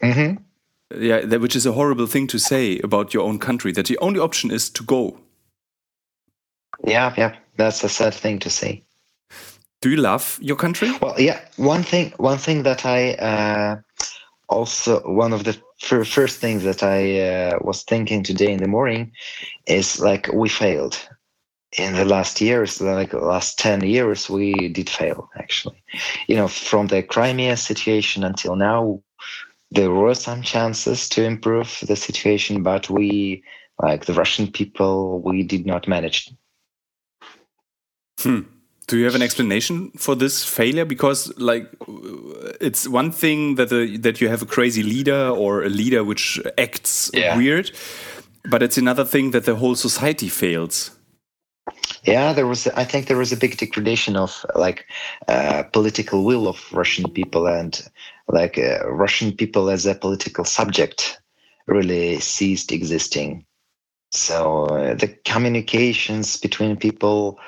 mm-hmm. 0.01 0.41
yeah, 1.01 1.25
that, 1.25 1.41
which 1.41 1.55
is 1.55 1.65
a 1.65 1.73
horrible 1.73 2.07
thing 2.07 2.27
to 2.27 2.39
say 2.39 2.79
about 2.79 3.13
your 3.13 3.23
own 3.23 3.39
country. 3.39 3.73
That 3.73 3.87
the 3.87 3.97
only 3.97 4.21
option 4.21 4.51
is 4.51 4.69
to 4.69 4.83
go. 4.83 5.19
Yeah, 6.85 7.13
yeah, 7.17 7.35
that's 7.57 7.83
a 7.83 7.89
sad 7.89 8.13
thing 8.13 8.39
to 8.39 8.49
say. 8.49 8.83
Do 9.81 9.89
you 9.89 9.97
love 9.97 10.39
your 10.41 10.55
country? 10.55 10.93
Well, 11.01 11.19
yeah. 11.19 11.41
One 11.57 11.83
thing, 11.83 12.13
one 12.15 12.37
thing 12.37 12.63
that 12.63 12.85
I 12.85 13.15
uh, 13.15 13.81
also 14.49 14.99
one 15.01 15.33
of 15.33 15.43
the 15.43 15.57
first 15.79 16.39
things 16.39 16.63
that 16.63 16.83
I 16.83 17.19
uh, 17.19 17.59
was 17.61 17.83
thinking 17.83 18.23
today 18.23 18.51
in 18.51 18.59
the 18.59 18.67
morning 18.67 19.11
is 19.67 19.99
like 19.99 20.27
we 20.33 20.49
failed 20.49 20.99
in 21.77 21.95
the 21.95 22.05
last 22.05 22.39
years, 22.39 22.79
like 22.81 23.13
last 23.13 23.57
10 23.59 23.83
years, 23.83 24.29
we 24.29 24.69
did 24.69 24.89
fail 24.89 25.29
actually. 25.37 25.83
You 26.27 26.35
know, 26.35 26.47
from 26.47 26.87
the 26.87 27.01
Crimea 27.01 27.57
situation 27.57 28.23
until 28.23 28.55
now, 28.55 29.01
there 29.71 29.91
were 29.91 30.13
some 30.13 30.43
chances 30.43 31.09
to 31.09 31.23
improve 31.23 31.79
the 31.87 31.95
situation, 31.95 32.61
but 32.61 32.89
we, 32.89 33.43
like 33.81 34.05
the 34.05 34.13
Russian 34.13 34.51
people, 34.51 35.19
we 35.21 35.41
did 35.41 35.65
not 35.65 35.87
manage. 35.87 36.31
Hmm. 38.19 38.41
Do 38.87 38.97
you 38.97 39.05
have 39.05 39.15
an 39.15 39.21
explanation 39.21 39.91
for 39.91 40.15
this 40.15 40.43
failure? 40.43 40.85
Because, 40.85 41.31
like, 41.37 41.71
it's 42.59 42.87
one 42.87 43.11
thing 43.11 43.55
that 43.55 43.69
the, 43.69 43.97
that 43.97 44.19
you 44.19 44.27
have 44.27 44.41
a 44.41 44.45
crazy 44.45 44.83
leader 44.83 45.29
or 45.29 45.63
a 45.63 45.69
leader 45.69 46.03
which 46.03 46.39
acts 46.57 47.09
yeah. 47.13 47.37
weird, 47.37 47.71
but 48.49 48.61
it's 48.61 48.77
another 48.77 49.05
thing 49.05 49.31
that 49.31 49.45
the 49.45 49.55
whole 49.55 49.75
society 49.75 50.27
fails. 50.27 50.91
Yeah, 52.03 52.33
there 52.33 52.47
was. 52.47 52.67
I 52.67 52.83
think 52.83 53.07
there 53.07 53.17
was 53.17 53.31
a 53.31 53.37
big 53.37 53.55
degradation 53.55 54.17
of 54.17 54.45
like 54.55 54.85
uh, 55.29 55.63
political 55.71 56.25
will 56.25 56.49
of 56.49 56.61
Russian 56.73 57.09
people 57.09 57.47
and 57.47 57.81
like 58.27 58.57
uh, 58.57 58.85
Russian 58.89 59.31
people 59.31 59.69
as 59.69 59.85
a 59.85 59.95
political 59.95 60.43
subject 60.43 61.21
really 61.67 62.19
ceased 62.19 62.73
existing. 62.73 63.45
So 64.11 64.65
uh, 64.65 64.93
the 64.95 65.07
communications 65.25 66.37
between 66.37 66.75
people 66.75 67.39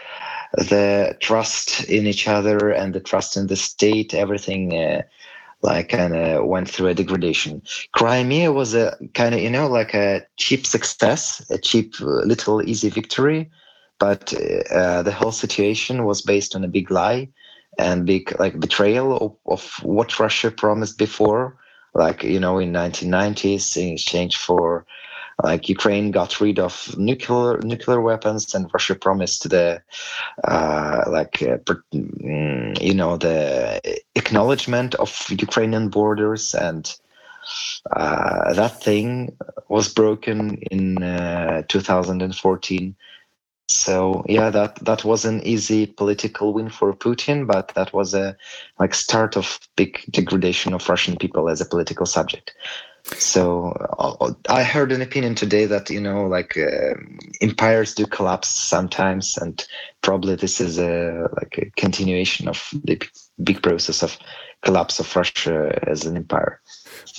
the 0.58 1.16
trust 1.20 1.84
in 1.86 2.08
each 2.08 2.28
other 2.28 2.70
and 2.70 2.94
the 2.94 3.00
trust 3.00 3.38
in 3.38 3.48
the 3.48 3.56
state, 3.56 4.14
everything 4.14 4.78
uh, 4.78 5.02
like 5.62 5.90
kind 5.90 6.16
of 6.16 6.46
went 6.46 6.70
through 6.70 6.88
a 6.88 6.94
degradation. 6.94 7.62
Crimea 7.94 8.52
was 8.52 8.74
a 8.74 8.96
kind 9.14 9.36
of 9.36 9.42
you 9.42 9.50
know 9.50 9.68
like 9.68 9.94
a 9.94 10.26
cheap 10.38 10.66
success, 10.66 11.46
a 11.50 11.58
cheap 11.58 12.00
little 12.00 12.62
easy 12.62 12.90
victory, 12.90 13.50
but 14.00 14.34
uh, 14.72 15.02
the 15.02 15.12
whole 15.12 15.32
situation 15.32 16.06
was 16.06 16.22
based 16.22 16.56
on 16.56 16.64
a 16.64 16.70
big 16.70 16.92
lie 16.92 17.28
and 17.78 18.06
big 18.06 18.38
like 18.40 18.60
betrayal 18.60 19.18
of, 19.18 19.52
of 19.52 19.84
what 19.84 20.20
Russia 20.20 20.52
promised 20.52 20.98
before, 20.98 21.58
like 21.94 22.24
you 22.24 22.40
know 22.40 22.60
in 22.60 22.72
1990s 22.72 23.78
in 23.78 23.94
exchange 23.94 24.38
for 24.38 24.86
like 25.44 25.68
Ukraine 25.70 26.12
got 26.12 26.40
rid 26.40 26.60
of 26.60 26.96
nuclear 26.98 27.60
nuclear 27.60 28.02
weapons, 28.02 28.54
and 28.56 28.70
Russia 28.74 28.96
promised 28.96 29.50
the 29.50 29.82
uh, 30.44 31.04
like 31.08 31.42
uh, 31.42 31.58
mm, 31.94 32.82
you 32.82 32.94
know 32.94 33.18
the 33.18 33.82
acknowledgement 34.16 34.96
of 34.96 35.26
Ukrainian 35.30 35.90
borders, 35.90 36.54
and 36.56 36.96
uh, 37.92 38.54
that 38.54 38.82
thing 38.82 39.36
was 39.68 39.94
broken 39.94 40.58
in 40.72 41.04
uh, 41.04 41.64
2014. 41.68 42.96
So 43.68 44.24
yeah, 44.30 44.50
that 44.52 44.76
that 44.86 45.04
was 45.04 45.26
an 45.26 45.42
easy 45.46 45.88
political 45.88 46.54
win 46.54 46.70
for 46.70 46.94
Putin, 46.94 47.46
but 47.48 47.74
that 47.76 47.92
was 47.94 48.14
a 48.14 48.38
like 48.80 48.94
start 48.94 49.36
of 49.36 49.60
big 49.76 50.04
degradation 50.12 50.74
of 50.74 50.88
Russian 50.88 51.18
people 51.18 51.50
as 51.50 51.62
a 51.62 51.66
political 51.66 52.06
subject. 52.06 52.54
So 53.14 53.70
uh, 54.00 54.34
I 54.50 54.64
heard 54.64 54.92
an 54.92 55.02
opinion 55.02 55.36
today 55.36 55.66
that 55.66 55.90
you 55.90 56.02
know, 56.02 56.26
like 56.26 56.58
uh, 56.58 56.96
empires 57.42 57.94
do 57.94 58.06
collapse 58.06 58.50
sometimes, 58.50 59.38
and 59.38 59.66
probably 60.02 60.36
this 60.36 60.60
is 60.60 60.80
a 60.80 61.28
like 61.40 61.58
a 61.60 61.70
continuation 61.80 62.48
of 62.48 62.70
the 62.84 63.02
big 63.44 63.62
process 63.62 64.02
of 64.02 64.18
collapse 64.64 65.00
of 65.00 65.16
Russia 65.16 65.80
as 65.88 66.06
an 66.06 66.18
empire. 66.18 66.60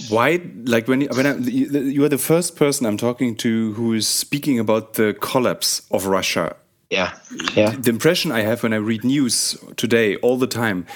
Why, 0.08 0.40
like 0.64 0.88
when 0.88 1.02
you, 1.02 1.08
when 1.08 1.26
I, 1.26 1.36
you 1.36 2.04
are 2.04 2.08
the 2.08 2.18
first 2.18 2.56
person 2.56 2.86
I'm 2.86 2.96
talking 2.96 3.36
to 3.36 3.72
who 3.74 3.94
is 3.94 4.08
speaking 4.08 4.58
about 4.58 4.94
the 4.94 5.14
collapse 5.20 5.86
of 5.90 6.06
Russia. 6.06 6.56
Yeah, 6.90 7.14
yeah. 7.54 7.70
The 7.70 7.90
impression 7.90 8.32
I 8.32 8.42
have 8.42 8.62
when 8.62 8.72
I 8.72 8.76
read 8.76 9.04
news 9.04 9.56
today 9.76 10.16
all 10.16 10.36
the 10.36 10.46
time 10.46 10.86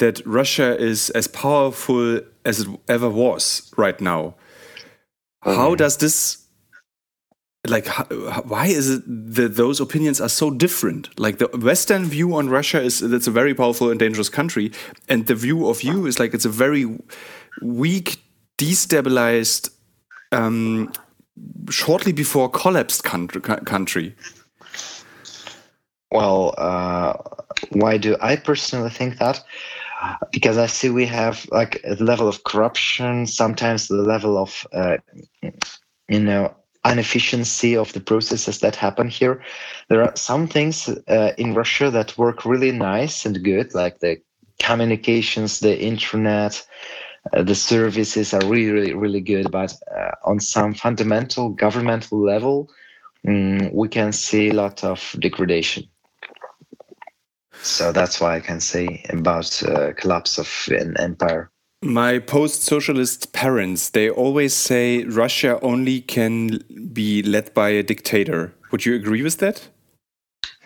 that 0.00 0.20
Russia 0.26 0.76
is 0.76 1.10
as 1.10 1.26
powerful 1.28 2.20
as 2.44 2.60
it 2.60 2.68
ever 2.88 3.08
was 3.08 3.72
right 3.76 4.00
now. 4.00 4.34
Mm. 5.44 5.56
How 5.56 5.74
does 5.74 5.96
this 5.96 6.40
like 7.66 7.86
why 8.46 8.66
is 8.66 8.88
it 8.88 9.02
that 9.06 9.56
those 9.56 9.80
opinions 9.80 10.20
are 10.20 10.30
so 10.30 10.50
different 10.50 11.08
like 11.20 11.36
the 11.38 11.46
western 11.58 12.06
view 12.06 12.34
on 12.34 12.48
russia 12.48 12.80
is 12.80 13.00
that's 13.00 13.26
a 13.26 13.30
very 13.30 13.54
powerful 13.54 13.90
and 13.90 14.00
dangerous 14.00 14.30
country 14.30 14.72
and 15.10 15.26
the 15.26 15.34
view 15.34 15.68
of 15.68 15.82
you 15.82 16.06
is 16.06 16.18
like 16.18 16.32
it's 16.32 16.46
a 16.46 16.48
very 16.48 16.86
weak 17.60 18.22
destabilized 18.56 19.70
um, 20.32 20.90
shortly 21.70 22.12
before 22.12 22.48
collapsed 22.48 23.04
country, 23.04 23.40
country. 23.42 24.16
well 26.10 26.54
uh, 26.56 27.12
why 27.72 27.98
do 27.98 28.16
i 28.22 28.36
personally 28.36 28.90
think 28.90 29.18
that 29.18 29.44
because 30.32 30.58
I 30.58 30.66
see 30.66 30.90
we 30.90 31.06
have 31.06 31.46
like 31.50 31.80
a 31.84 31.94
level 32.02 32.28
of 32.28 32.44
corruption, 32.44 33.26
sometimes 33.26 33.88
the 33.88 33.96
level 33.96 34.38
of 34.38 34.66
uh, 34.72 34.96
you 36.08 36.20
know 36.20 36.54
inefficiency 36.84 37.76
of 37.76 37.92
the 37.92 38.00
processes 38.00 38.60
that 38.60 38.76
happen 38.76 39.08
here. 39.08 39.42
There 39.88 40.02
are 40.02 40.16
some 40.16 40.46
things 40.46 40.88
uh, 40.88 41.32
in 41.36 41.54
Russia 41.54 41.90
that 41.90 42.16
work 42.16 42.44
really 42.44 42.72
nice 42.72 43.26
and 43.26 43.42
good, 43.44 43.74
like 43.74 44.00
the 44.00 44.18
communications, 44.60 45.60
the 45.60 45.78
internet, 45.78 46.66
uh, 47.32 47.42
the 47.42 47.54
services 47.54 48.32
are 48.32 48.44
really, 48.46 48.70
really, 48.70 48.94
really 48.94 49.20
good. 49.20 49.50
But 49.50 49.74
uh, 49.94 50.12
on 50.24 50.40
some 50.40 50.74
fundamental 50.74 51.50
governmental 51.50 52.18
level, 52.18 52.70
um, 53.28 53.72
we 53.72 53.88
can 53.88 54.12
see 54.12 54.48
a 54.48 54.54
lot 54.54 54.82
of 54.82 55.14
degradation. 55.18 55.84
So 57.62 57.92
that's 57.92 58.20
why 58.20 58.36
I 58.36 58.40
can 58.40 58.60
say 58.60 59.04
about 59.10 59.62
uh, 59.62 59.92
collapse 59.94 60.38
of 60.38 60.48
an 60.68 60.96
empire. 60.98 61.50
My 61.82 62.18
post-socialist 62.18 63.32
parents, 63.32 63.90
they 63.90 64.10
always 64.10 64.54
say 64.54 65.04
Russia 65.04 65.58
only 65.62 66.00
can 66.02 66.62
be 66.92 67.22
led 67.22 67.54
by 67.54 67.70
a 67.70 67.82
dictator. 67.82 68.54
Would 68.70 68.84
you 68.84 68.94
agree 68.94 69.22
with 69.22 69.38
that? 69.38 69.68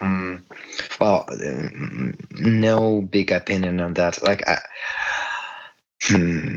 Mm, 0.01 0.43
well, 1.01 1.29
no 2.31 3.03
big 3.03 3.31
opinion 3.31 3.81
on 3.81 3.95
that. 3.95 4.23
Like, 4.23 4.47
I, 4.49 4.59
hmm 6.03 6.57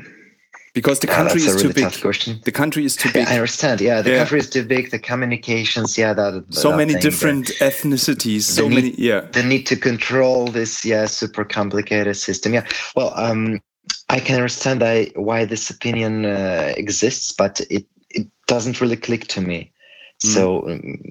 because 0.78 1.00
the 1.00 1.08
country 1.08 1.42
yeah, 1.42 1.48
is 1.48 1.54
really 1.56 1.74
too 1.74 2.14
big. 2.14 2.44
The 2.44 2.52
country 2.52 2.86
is 2.86 2.96
too 2.96 3.12
big. 3.12 3.28
I 3.28 3.34
understand. 3.34 3.82
Yeah, 3.82 4.04
the 4.04 4.12
yeah. 4.12 4.18
country 4.20 4.38
is 4.38 4.48
too 4.48 4.64
big. 4.64 4.92
The 4.92 5.00
communications, 5.00 5.98
yeah, 5.98 6.14
that 6.14 6.46
so 6.52 6.70
that 6.70 6.78
many 6.78 6.94
thing, 6.94 7.02
different 7.02 7.48
ethnicities. 7.60 8.44
So 8.44 8.68
need, 8.68 8.76
many, 8.76 8.92
yeah. 8.92 9.22
The 9.22 9.42
need 9.42 9.64
to 9.72 9.76
control 9.76 10.46
this, 10.46 10.86
yeah, 10.86 11.08
super 11.08 11.44
complicated 11.44 12.16
system. 12.16 12.54
Yeah. 12.54 12.68
Well, 12.96 13.12
um, 13.16 13.60
I 14.10 14.20
can 14.20 14.36
understand 14.36 14.82
that, 14.82 15.18
why 15.18 15.46
this 15.46 15.68
opinion 15.72 16.26
uh, 16.26 16.74
exists, 16.78 17.32
but 17.32 17.60
it 17.72 17.88
it 18.12 18.28
doesn't 18.46 18.80
really 18.80 18.98
click 18.98 19.26
to 19.30 19.42
me. 19.42 19.74
Mm. 20.24 20.34
So, 20.34 20.70
um, 20.70 21.02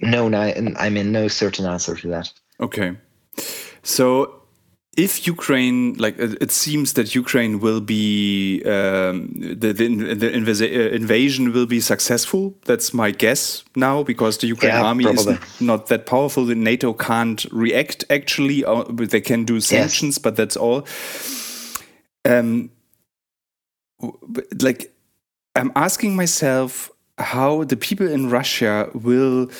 no, 0.00 0.32
I, 0.32 0.54
I 0.78 0.88
mean, 0.88 1.12
no 1.12 1.28
certain 1.28 1.66
answer 1.66 1.94
to 1.96 2.08
that. 2.08 2.32
Okay. 2.60 2.96
So 3.82 4.43
if 4.96 5.26
Ukraine, 5.26 5.94
like 5.94 6.18
it 6.18 6.50
seems 6.50 6.92
that 6.94 7.14
Ukraine 7.14 7.60
will 7.60 7.80
be 7.80 8.62
um, 8.64 9.32
the 9.34 9.72
the, 9.72 10.14
the 10.14 10.28
uh, 10.28 10.88
invasion 10.90 11.52
will 11.52 11.66
be 11.66 11.80
successful. 11.80 12.54
That's 12.64 12.94
my 12.94 13.10
guess 13.10 13.64
now 13.74 14.02
because 14.02 14.38
the 14.38 14.46
Ukraine 14.46 14.74
yeah, 14.74 14.82
army 14.82 15.04
probably. 15.04 15.34
is 15.34 15.60
not 15.60 15.86
that 15.88 16.06
powerful. 16.06 16.44
The 16.44 16.54
NATO 16.54 16.92
can't 16.92 17.44
react 17.50 18.04
actually. 18.10 18.64
Uh, 18.64 18.84
they 18.88 19.20
can 19.20 19.44
do 19.44 19.60
sanctions, 19.60 20.16
yes. 20.16 20.22
but 20.22 20.36
that's 20.36 20.56
all. 20.56 20.86
Um, 22.24 22.70
like 24.60 24.92
I'm 25.56 25.72
asking 25.76 26.16
myself 26.16 26.90
how 27.18 27.64
the 27.64 27.76
people 27.76 28.08
in 28.08 28.30
Russia 28.30 28.90
will 28.94 29.50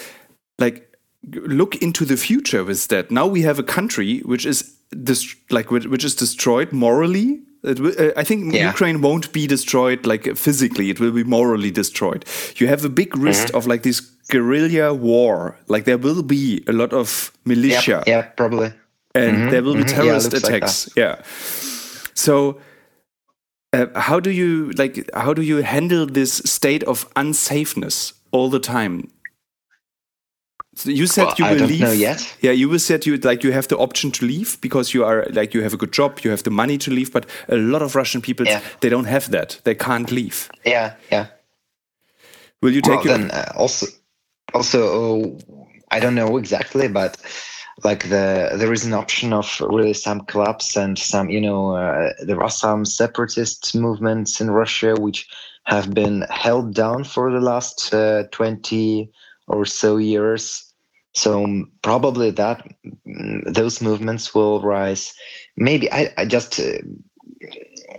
like 0.58 0.90
look 1.32 1.76
into 1.76 2.04
the 2.04 2.16
future 2.16 2.64
with 2.64 2.88
that. 2.88 3.10
Now 3.10 3.26
we 3.26 3.42
have 3.42 3.58
a 3.58 3.62
country 3.62 4.20
which 4.20 4.46
is 4.46 4.73
this 4.94 5.34
like 5.50 5.70
which 5.70 6.04
is 6.04 6.14
destroyed 6.14 6.72
morally. 6.72 7.40
Uh, 7.64 8.10
I 8.16 8.24
think 8.24 8.54
yeah. 8.54 8.68
Ukraine 8.68 9.00
won't 9.00 9.32
be 9.32 9.46
destroyed 9.46 10.06
like 10.06 10.36
physically; 10.36 10.90
it 10.90 11.00
will 11.00 11.12
be 11.12 11.24
morally 11.24 11.70
destroyed. 11.70 12.24
You 12.56 12.68
have 12.68 12.84
a 12.84 12.88
big 12.88 13.16
risk 13.16 13.46
mm 13.46 13.50
-hmm. 13.50 13.56
of 13.56 13.66
like 13.66 13.82
this 13.82 14.00
guerrilla 14.28 14.92
war. 14.94 15.56
Like 15.66 15.84
there 15.84 15.98
will 15.98 16.22
be 16.22 16.62
a 16.66 16.72
lot 16.72 16.92
of 16.92 17.32
militia. 17.44 18.02
Yeah, 18.06 18.24
probably. 18.36 18.72
And 19.14 19.36
mm 19.36 19.42
-hmm. 19.42 19.50
there 19.50 19.62
will 19.62 19.74
be 19.74 19.80
mm-hmm. 19.80 19.96
terrorist 19.96 20.32
yeah, 20.32 20.42
attacks. 20.42 20.86
Like 20.86 21.00
yeah. 21.00 21.16
So 22.14 22.60
uh, 23.74 23.86
how 23.94 24.20
do 24.20 24.30
you 24.30 24.70
like? 24.78 25.10
How 25.14 25.34
do 25.34 25.42
you 25.42 25.62
handle 25.62 26.06
this 26.06 26.42
state 26.44 26.84
of 26.84 27.12
unsafeness 27.14 28.12
all 28.30 28.48
the 28.50 28.60
time? 28.60 29.10
So 30.76 30.90
you 30.90 31.06
said 31.06 31.26
well, 31.38 31.54
you 31.54 31.60
will 31.60 31.66
leave. 31.68 31.94
yet. 31.94 32.36
Yeah, 32.40 32.50
you 32.50 32.78
said 32.78 33.06
you 33.06 33.16
like 33.18 33.44
you 33.44 33.52
have 33.52 33.68
the 33.68 33.76
option 33.76 34.10
to 34.12 34.26
leave 34.26 34.60
because 34.60 34.92
you 34.92 35.04
are 35.04 35.26
like 35.30 35.54
you 35.54 35.62
have 35.62 35.72
a 35.72 35.76
good 35.76 35.92
job, 35.92 36.20
you 36.20 36.30
have 36.30 36.42
the 36.42 36.50
money 36.50 36.78
to 36.78 36.90
leave. 36.90 37.12
But 37.12 37.26
a 37.48 37.56
lot 37.56 37.82
of 37.82 37.94
Russian 37.94 38.20
people 38.20 38.46
yeah. 38.46 38.60
they 38.80 38.88
don't 38.88 39.06
have 39.06 39.30
that. 39.30 39.60
They 39.64 39.74
can't 39.74 40.10
leave. 40.10 40.50
Yeah, 40.64 40.94
yeah. 41.10 41.26
Will 42.60 42.72
you 42.72 42.80
take 42.80 43.04
well, 43.04 43.18
your... 43.18 43.18
then 43.18 43.30
uh, 43.30 43.52
also 43.56 43.86
also 44.52 45.22
uh, 45.22 45.64
I 45.90 46.00
don't 46.00 46.14
know 46.14 46.36
exactly, 46.38 46.88
but 46.88 47.16
like 47.84 48.08
the 48.08 48.56
there 48.56 48.72
is 48.72 48.84
an 48.84 48.94
option 48.94 49.32
of 49.32 49.60
really 49.60 49.94
some 49.94 50.20
clubs 50.22 50.76
and 50.76 50.98
some 50.98 51.30
you 51.30 51.40
know 51.40 51.76
uh, 51.76 52.12
there 52.24 52.42
are 52.42 52.50
some 52.50 52.84
separatist 52.84 53.74
movements 53.74 54.40
in 54.40 54.50
Russia 54.50 54.94
which 54.98 55.28
have 55.64 55.94
been 55.94 56.22
held 56.30 56.74
down 56.74 57.04
for 57.04 57.30
the 57.30 57.40
last 57.40 57.92
uh, 57.94 58.24
20 58.32 59.10
or 59.46 59.64
so 59.64 59.96
years. 59.96 60.72
So 61.12 61.44
um, 61.44 61.70
probably 61.82 62.30
that 62.32 62.66
mm, 63.06 63.42
those 63.52 63.80
movements 63.80 64.34
will 64.34 64.60
rise. 64.60 65.14
Maybe 65.56 65.90
i, 65.92 66.12
I 66.16 66.24
just 66.24 66.58
uh, 66.58 66.78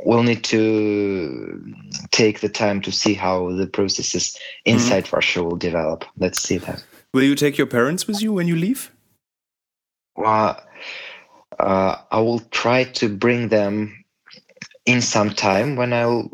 will 0.06 0.24
need 0.24 0.44
to 0.46 1.64
take 2.12 2.42
the 2.42 2.50
time 2.50 2.82
to 2.82 2.92
see 2.92 3.14
how 3.14 3.52
the 3.52 3.68
processes 3.68 4.38
inside 4.66 5.04
mm 5.04 5.10
-hmm. 5.10 5.16
russia 5.16 5.44
will 5.44 5.58
develop. 5.58 6.06
Let's 6.18 6.42
see 6.42 6.60
that. 6.60 6.84
Will 7.14 7.24
you 7.24 7.36
take 7.36 7.58
your 7.58 7.70
parents 7.70 8.06
with 8.06 8.22
you 8.22 8.36
when 8.36 8.48
you 8.48 8.58
leave? 8.58 8.92
Well, 10.16 10.56
uh, 11.60 11.96
I 12.12 12.20
will 12.20 12.42
try 12.50 12.86
to 13.00 13.08
bring 13.10 13.50
them 13.50 14.06
in 14.86 15.02
some 15.02 15.34
time 15.34 15.76
when 15.76 15.94
I'll 15.94 16.30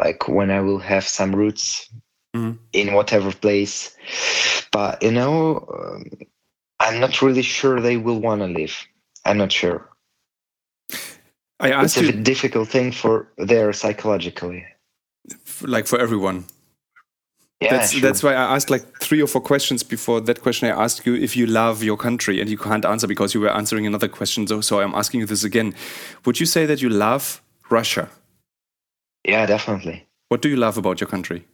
like 0.00 0.28
when 0.28 0.50
I 0.50 0.60
will 0.60 0.78
have 0.78 1.02
some 1.02 1.36
roots 1.36 1.90
mm. 2.36 2.58
in 2.72 2.94
whatever 2.94 3.32
place. 3.32 3.96
But 4.72 5.02
you 5.02 5.12
know, 5.12 5.66
um, 5.74 6.04
I'm 6.80 7.00
not 7.00 7.22
really 7.22 7.42
sure 7.42 7.80
they 7.80 7.96
will 7.96 8.20
want 8.20 8.40
to 8.42 8.46
live. 8.46 8.76
I'm 9.24 9.38
not 9.38 9.52
sure. 9.52 9.88
I 11.58 11.70
asked 11.70 11.96
it's 11.96 12.08
a 12.08 12.12
you, 12.12 12.22
difficult 12.22 12.68
thing 12.68 12.92
for 12.92 13.28
there 13.38 13.72
psychologically. 13.72 14.64
Like 15.62 15.86
for 15.86 15.98
everyone. 15.98 16.44
Yeah, 17.60 17.70
that's 17.70 17.92
sure. 17.92 18.02
that's 18.02 18.22
why 18.22 18.34
I 18.34 18.54
asked 18.54 18.68
like 18.68 18.84
three 19.00 19.22
or 19.22 19.26
four 19.26 19.40
questions 19.40 19.82
before 19.82 20.20
that 20.20 20.42
question. 20.42 20.68
I 20.68 20.84
asked 20.84 21.06
you 21.06 21.14
if 21.14 21.36
you 21.36 21.46
love 21.46 21.82
your 21.82 21.96
country, 21.96 22.40
and 22.40 22.50
you 22.50 22.58
can't 22.58 22.84
answer 22.84 23.06
because 23.06 23.32
you 23.32 23.40
were 23.40 23.50
answering 23.50 23.86
another 23.86 24.08
question. 24.08 24.46
So, 24.46 24.60
so 24.60 24.80
I'm 24.80 24.94
asking 24.94 25.20
you 25.20 25.26
this 25.26 25.44
again. 25.44 25.74
Would 26.26 26.38
you 26.38 26.44
say 26.44 26.66
that 26.66 26.82
you 26.82 26.90
love 26.90 27.40
Russia? 27.70 28.10
Yeah, 29.24 29.46
definitely. 29.46 30.06
What 30.28 30.42
do 30.42 30.50
you 30.50 30.56
love 30.56 30.76
about 30.76 31.00
your 31.00 31.08
country? 31.08 31.46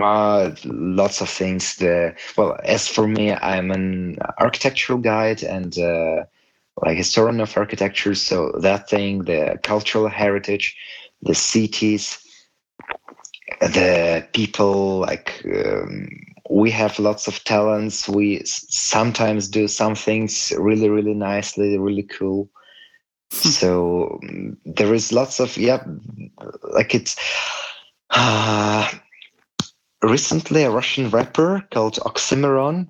Uh, 0.00 0.54
lots 0.64 1.20
of 1.20 1.28
things. 1.28 1.76
The 1.76 2.14
well, 2.36 2.58
as 2.64 2.88
for 2.88 3.06
me, 3.06 3.32
I'm 3.32 3.70
an 3.70 4.18
architectural 4.38 4.98
guide 4.98 5.42
and 5.44 5.78
uh, 5.78 6.24
like 6.82 6.96
historian 6.96 7.40
of 7.40 7.56
architecture. 7.56 8.14
So 8.14 8.52
that 8.60 8.88
thing, 8.88 9.24
the 9.24 9.58
cultural 9.62 10.08
heritage, 10.08 10.76
the 11.22 11.34
cities, 11.34 12.18
the 13.60 14.26
people 14.32 14.98
like 14.98 15.44
um, 15.46 16.08
we 16.50 16.70
have 16.70 16.98
lots 16.98 17.26
of 17.26 17.42
talents 17.44 18.08
we 18.08 18.42
sometimes 18.44 19.48
do 19.48 19.68
some 19.68 19.94
things 19.94 20.52
really 20.58 20.88
really 20.88 21.14
nicely 21.14 21.78
really 21.78 22.02
cool 22.02 22.48
hmm. 23.32 23.48
so 23.48 24.18
um, 24.28 24.56
there 24.64 24.94
is 24.94 25.12
lots 25.12 25.40
of 25.40 25.56
yeah 25.56 25.82
like 26.74 26.94
it's 26.94 27.16
uh, 28.10 28.90
recently 30.06 30.64
a 30.64 30.70
russian 30.70 31.10
rapper 31.10 31.66
called 31.70 31.96
Oxxxymiron 32.04 32.88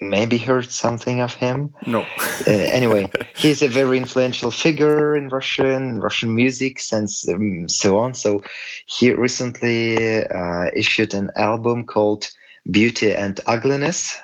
maybe 0.00 0.38
heard 0.38 0.70
something 0.70 1.20
of 1.20 1.34
him. 1.34 1.72
No. 1.86 2.02
uh, 2.46 2.50
anyway, 2.50 3.10
he's 3.34 3.62
a 3.62 3.68
very 3.68 3.96
influential 3.96 4.50
figure 4.50 5.16
in 5.16 5.28
Russian 5.28 6.00
Russian 6.00 6.34
music 6.34 6.80
and 6.92 7.08
um, 7.28 7.68
so 7.68 7.98
on. 7.98 8.14
So 8.14 8.42
he 8.86 9.12
recently 9.12 10.24
uh, 10.26 10.66
issued 10.74 11.14
an 11.14 11.30
album 11.36 11.84
called 11.84 12.28
Beauty 12.70 13.14
and 13.14 13.40
Ugliness. 13.46 14.18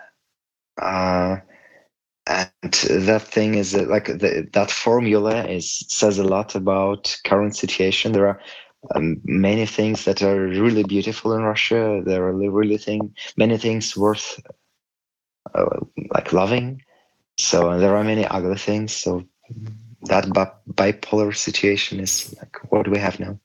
Uh, 0.80 1.36
and 2.26 2.72
that 2.72 3.22
thing 3.22 3.56
is 3.56 3.74
uh, 3.74 3.84
like 3.88 4.06
the, 4.06 4.48
that 4.52 4.70
formula 4.70 5.44
is 5.46 5.84
says 5.88 6.18
a 6.18 6.24
lot 6.24 6.54
about 6.54 7.16
current 7.24 7.56
situation. 7.56 8.12
There 8.12 8.28
are 8.28 8.40
um, 8.94 9.20
many 9.24 9.66
things 9.66 10.04
that 10.04 10.22
are 10.22 10.46
really 10.46 10.82
beautiful 10.82 11.34
in 11.34 11.42
Russia. 11.42 12.02
There 12.04 12.24
are 12.24 12.32
really 12.32 12.78
thing, 12.78 13.14
many 13.36 13.56
things 13.58 13.96
worth 13.96 14.40
uh, 15.54 15.80
like 16.14 16.32
loving. 16.32 16.82
So 17.38 17.78
there 17.78 17.96
are 17.96 18.04
many 18.04 18.26
ugly 18.26 18.58
things. 18.58 18.92
So 18.92 19.24
that 20.02 20.24
bipolar 20.26 21.34
situation 21.34 22.00
is 22.00 22.34
like 22.38 22.58
what 22.70 22.88
we 22.88 22.98
have 22.98 23.20
now. 23.20 23.38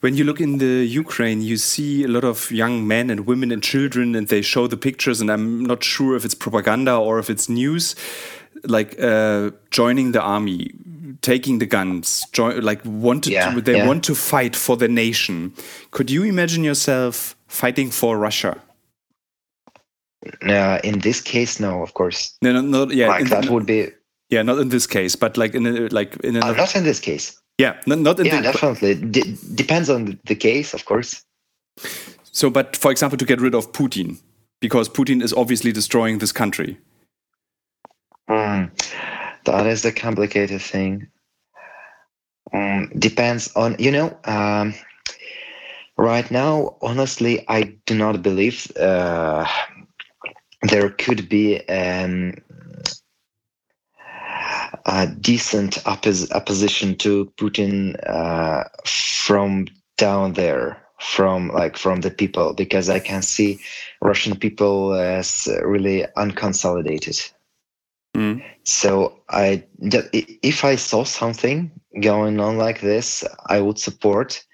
When 0.00 0.16
you 0.16 0.24
look 0.24 0.40
in 0.40 0.58
the 0.58 0.84
Ukraine, 0.84 1.42
you 1.42 1.56
see 1.56 2.02
a 2.02 2.08
lot 2.08 2.24
of 2.24 2.50
young 2.50 2.88
men 2.88 3.10
and 3.10 3.26
women 3.26 3.52
and 3.52 3.62
children, 3.62 4.16
and 4.16 4.26
they 4.26 4.42
show 4.42 4.66
the 4.66 4.76
pictures. 4.76 5.20
And 5.20 5.30
I'm 5.30 5.64
not 5.64 5.84
sure 5.84 6.16
if 6.16 6.24
it's 6.24 6.34
propaganda 6.34 6.96
or 6.96 7.18
if 7.20 7.30
it's 7.30 7.48
news, 7.48 7.94
like 8.64 9.00
uh, 9.00 9.50
joining 9.70 10.12
the 10.12 10.20
army, 10.20 10.72
taking 11.20 11.58
the 11.58 11.66
guns, 11.66 12.24
join, 12.32 12.60
like 12.62 12.80
wanted 12.84 13.32
yeah, 13.32 13.52
to, 13.52 13.60
they 13.60 13.76
yeah. 13.76 13.86
want 13.86 14.04
to 14.04 14.14
fight 14.14 14.56
for 14.56 14.76
the 14.76 14.88
nation. 14.88 15.52
Could 15.90 16.10
you 16.10 16.24
imagine 16.24 16.64
yourself 16.64 17.36
fighting 17.46 17.90
for 17.90 18.18
Russia? 18.18 18.60
Uh, 20.46 20.78
in 20.84 21.00
this 21.00 21.20
case, 21.20 21.58
no, 21.58 21.82
of 21.82 21.94
course. 21.94 22.36
No, 22.42 22.52
no, 22.52 22.60
no 22.60 22.90
yeah. 22.92 23.08
Like 23.08 23.28
that 23.28 23.48
would 23.48 23.66
be. 23.66 23.88
Yeah, 24.30 24.42
not 24.42 24.58
in 24.58 24.68
this 24.70 24.86
case, 24.86 25.16
but 25.16 25.36
like 25.36 25.54
in 25.54 25.66
a, 25.66 25.88
like 25.88 26.16
in 26.24 26.36
uh, 26.36 26.52
not 26.52 26.74
in 26.76 26.84
this 26.84 27.00
case. 27.00 27.38
Yeah, 27.58 27.78
not, 27.86 27.98
not 27.98 28.20
in. 28.20 28.26
Yeah, 28.26 28.36
the, 28.36 28.42
definitely. 28.52 28.94
D 28.94 29.36
depends 29.54 29.90
on 29.90 30.18
the 30.24 30.34
case, 30.34 30.74
of 30.74 30.84
course. 30.84 31.22
So, 32.30 32.48
but 32.48 32.76
for 32.76 32.90
example, 32.90 33.18
to 33.18 33.24
get 33.24 33.40
rid 33.40 33.54
of 33.54 33.72
Putin, 33.72 34.20
because 34.60 34.88
Putin 34.88 35.22
is 35.22 35.34
obviously 35.34 35.72
destroying 35.72 36.18
this 36.18 36.32
country. 36.32 36.78
Mm, 38.28 38.70
that 39.44 39.66
is 39.66 39.84
a 39.84 39.92
complicated 39.92 40.62
thing. 40.62 41.08
Um, 42.52 42.90
depends 42.98 43.54
on 43.56 43.76
you 43.78 43.90
know. 43.90 44.18
Um, 44.24 44.74
right 45.96 46.30
now, 46.30 46.76
honestly, 46.82 47.44
I 47.48 47.74
do 47.86 47.94
not 47.94 48.22
believe. 48.22 48.70
Uh, 48.76 49.46
there 50.62 50.90
could 50.90 51.28
be 51.28 51.66
um, 51.68 52.34
a 54.86 55.06
decent 55.06 55.74
oppos- 55.84 56.30
opposition 56.32 56.96
to 56.96 57.32
Putin 57.36 57.96
uh, 58.08 58.64
from 58.84 59.66
down 59.96 60.34
there, 60.34 60.80
from 61.00 61.48
like 61.48 61.76
from 61.76 62.00
the 62.00 62.10
people, 62.10 62.54
because 62.54 62.88
I 62.88 63.00
can 63.00 63.22
see 63.22 63.60
Russian 64.00 64.36
people 64.36 64.94
as 64.94 65.48
really 65.62 66.06
unconsolidated. 66.16 67.32
Mm. 68.16 68.42
So 68.64 69.20
I, 69.28 69.64
if 69.80 70.64
I 70.64 70.76
saw 70.76 71.04
something 71.04 71.70
going 72.00 72.40
on 72.40 72.58
like 72.58 72.80
this, 72.80 73.24
I 73.46 73.60
would 73.60 73.78
support 73.78 74.44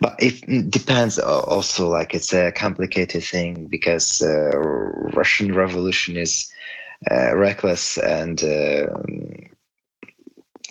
but 0.00 0.16
it 0.18 0.70
depends 0.70 1.18
also 1.18 1.88
like 1.88 2.14
it's 2.14 2.32
a 2.32 2.52
complicated 2.52 3.22
thing 3.22 3.66
because 3.66 4.22
uh, 4.22 4.50
russian 5.14 5.54
revolution 5.54 6.16
is 6.16 6.50
uh, 7.10 7.36
reckless 7.36 7.98
and 7.98 8.42
uh, 8.42 8.86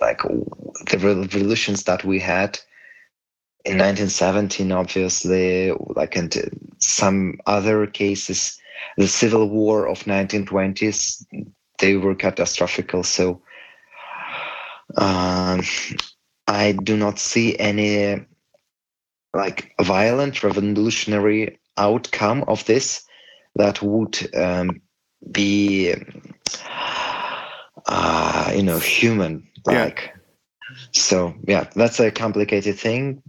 like 0.01 0.21
the 0.21 0.97
revolutions 0.99 1.83
that 1.83 2.03
we 2.03 2.19
had 2.19 2.59
in 3.63 3.77
1917 3.77 4.71
obviously 4.71 5.71
like 5.95 6.15
and 6.15 6.49
some 6.79 7.39
other 7.45 7.87
cases 7.87 8.59
the 8.97 9.07
civil 9.07 9.49
war 9.49 9.87
of 9.87 9.99
1920s 10.03 11.25
they 11.79 11.95
were 11.97 12.15
catastrophical. 12.15 13.03
So 13.03 13.41
um, 14.97 15.61
i 16.47 16.71
do 16.83 16.95
not 16.95 17.19
see 17.19 17.57
any 17.57 18.23
like 19.33 19.73
violent 19.81 20.43
revolutionary 20.43 21.59
outcome 21.77 22.43
of 22.47 22.63
this 22.65 23.05
that 23.55 23.81
would 23.81 24.17
um, 24.35 24.81
be 25.31 25.93
uh, 27.87 28.51
you 28.55 28.63
know 28.63 28.79
human 28.79 29.47
like 29.65 30.13
yeah. 30.13 30.75
so 30.91 31.33
yeah 31.47 31.67
that's 31.75 31.99
a 31.99 32.11
complicated 32.11 32.77
thing. 32.77 33.21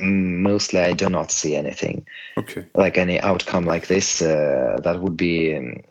Mostly 0.00 0.80
i 0.80 0.92
do 0.92 1.08
not 1.08 1.32
see 1.32 1.56
anything 1.56 2.06
okay. 2.36 2.64
like 2.74 2.96
any 2.98 3.20
outcome 3.20 3.64
like 3.64 3.88
this 3.88 4.22
uh, 4.22 4.78
that 4.84 5.00
would 5.00 5.16
be 5.16 5.56
um, 5.56 5.82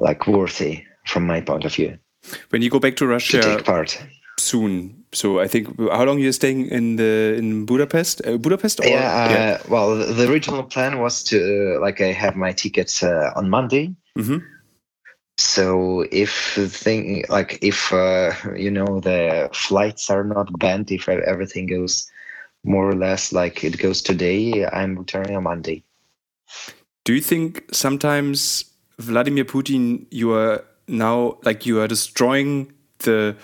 like 0.00 0.26
worthy 0.26 0.84
from 1.06 1.26
my 1.26 1.40
point 1.40 1.64
of 1.64 1.74
view 1.74 1.98
when 2.50 2.62
you 2.62 2.70
go 2.70 2.78
back 2.78 2.96
to 2.96 3.06
russia 3.06 3.40
to 3.40 3.56
take 3.56 3.64
part 3.64 4.02
soon 4.38 5.04
so 5.12 5.40
i 5.40 5.46
think 5.46 5.68
how 5.90 6.04
long 6.04 6.18
you're 6.18 6.32
staying 6.32 6.66
in 6.66 6.96
the 6.96 7.34
in 7.36 7.66
budapest 7.66 8.26
uh, 8.26 8.36
budapest 8.36 8.80
or? 8.80 8.86
Yeah, 8.86 9.24
uh, 9.24 9.30
yeah 9.30 9.58
well 9.68 9.96
the 9.96 10.30
original 10.30 10.62
plan 10.62 10.98
was 10.98 11.22
to 11.24 11.76
uh, 11.76 11.80
like 11.80 12.00
i 12.00 12.12
have 12.12 12.36
my 12.36 12.52
tickets 12.52 13.02
uh, 13.02 13.32
on 13.36 13.50
monday 13.50 13.94
mm-hmm. 14.16 14.38
so 15.38 16.06
if 16.10 16.54
thing 16.54 17.24
like 17.28 17.58
if 17.62 17.90
you 18.56 18.70
know 18.70 19.00
the 19.00 19.50
flights 19.52 20.10
are 20.10 20.24
not 20.24 20.58
banned 20.58 20.90
if 20.90 21.08
everything 21.08 21.66
goes 21.66 22.10
more 22.64 22.88
or 22.88 22.94
less 22.94 23.32
like 23.32 23.64
it 23.64 23.78
goes 23.78 24.02
today. 24.02 24.66
I'm 24.66 24.96
returning 24.96 25.36
on 25.36 25.44
Monday. 25.44 25.84
Do 27.04 27.14
you 27.14 27.20
think 27.20 27.64
sometimes 27.72 28.64
Vladimir 29.00 29.44
Putin, 29.44 30.06
you 30.10 30.32
are 30.32 30.64
now 30.88 31.38
like 31.44 31.66
you 31.66 31.80
are 31.80 31.88
destroying 31.88 32.72
the 32.98 33.36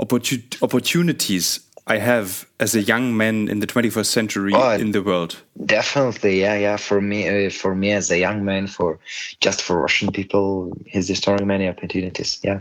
opportun 0.00 0.42
opportunities 0.62 1.60
I 1.86 1.98
have 1.98 2.46
as 2.60 2.74
a 2.74 2.80
young 2.80 3.16
man 3.16 3.48
in 3.48 3.58
the 3.58 3.66
21st 3.66 4.06
century 4.06 4.52
oh, 4.54 4.70
in 4.70 4.92
the 4.92 5.02
world? 5.02 5.42
Definitely, 5.66 6.40
yeah, 6.40 6.54
yeah. 6.54 6.76
For 6.76 7.00
me, 7.00 7.46
uh, 7.46 7.50
for 7.50 7.74
me 7.74 7.92
as 7.92 8.10
a 8.10 8.18
young 8.18 8.44
man, 8.44 8.68
for 8.68 9.00
just 9.40 9.62
for 9.62 9.80
Russian 9.80 10.12
people, 10.12 10.72
he's 10.86 11.08
destroying 11.08 11.46
many 11.46 11.68
opportunities. 11.68 12.38
Yeah. 12.42 12.60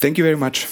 Thank 0.00 0.18
you 0.18 0.24
very 0.24 0.36
much. 0.36 0.66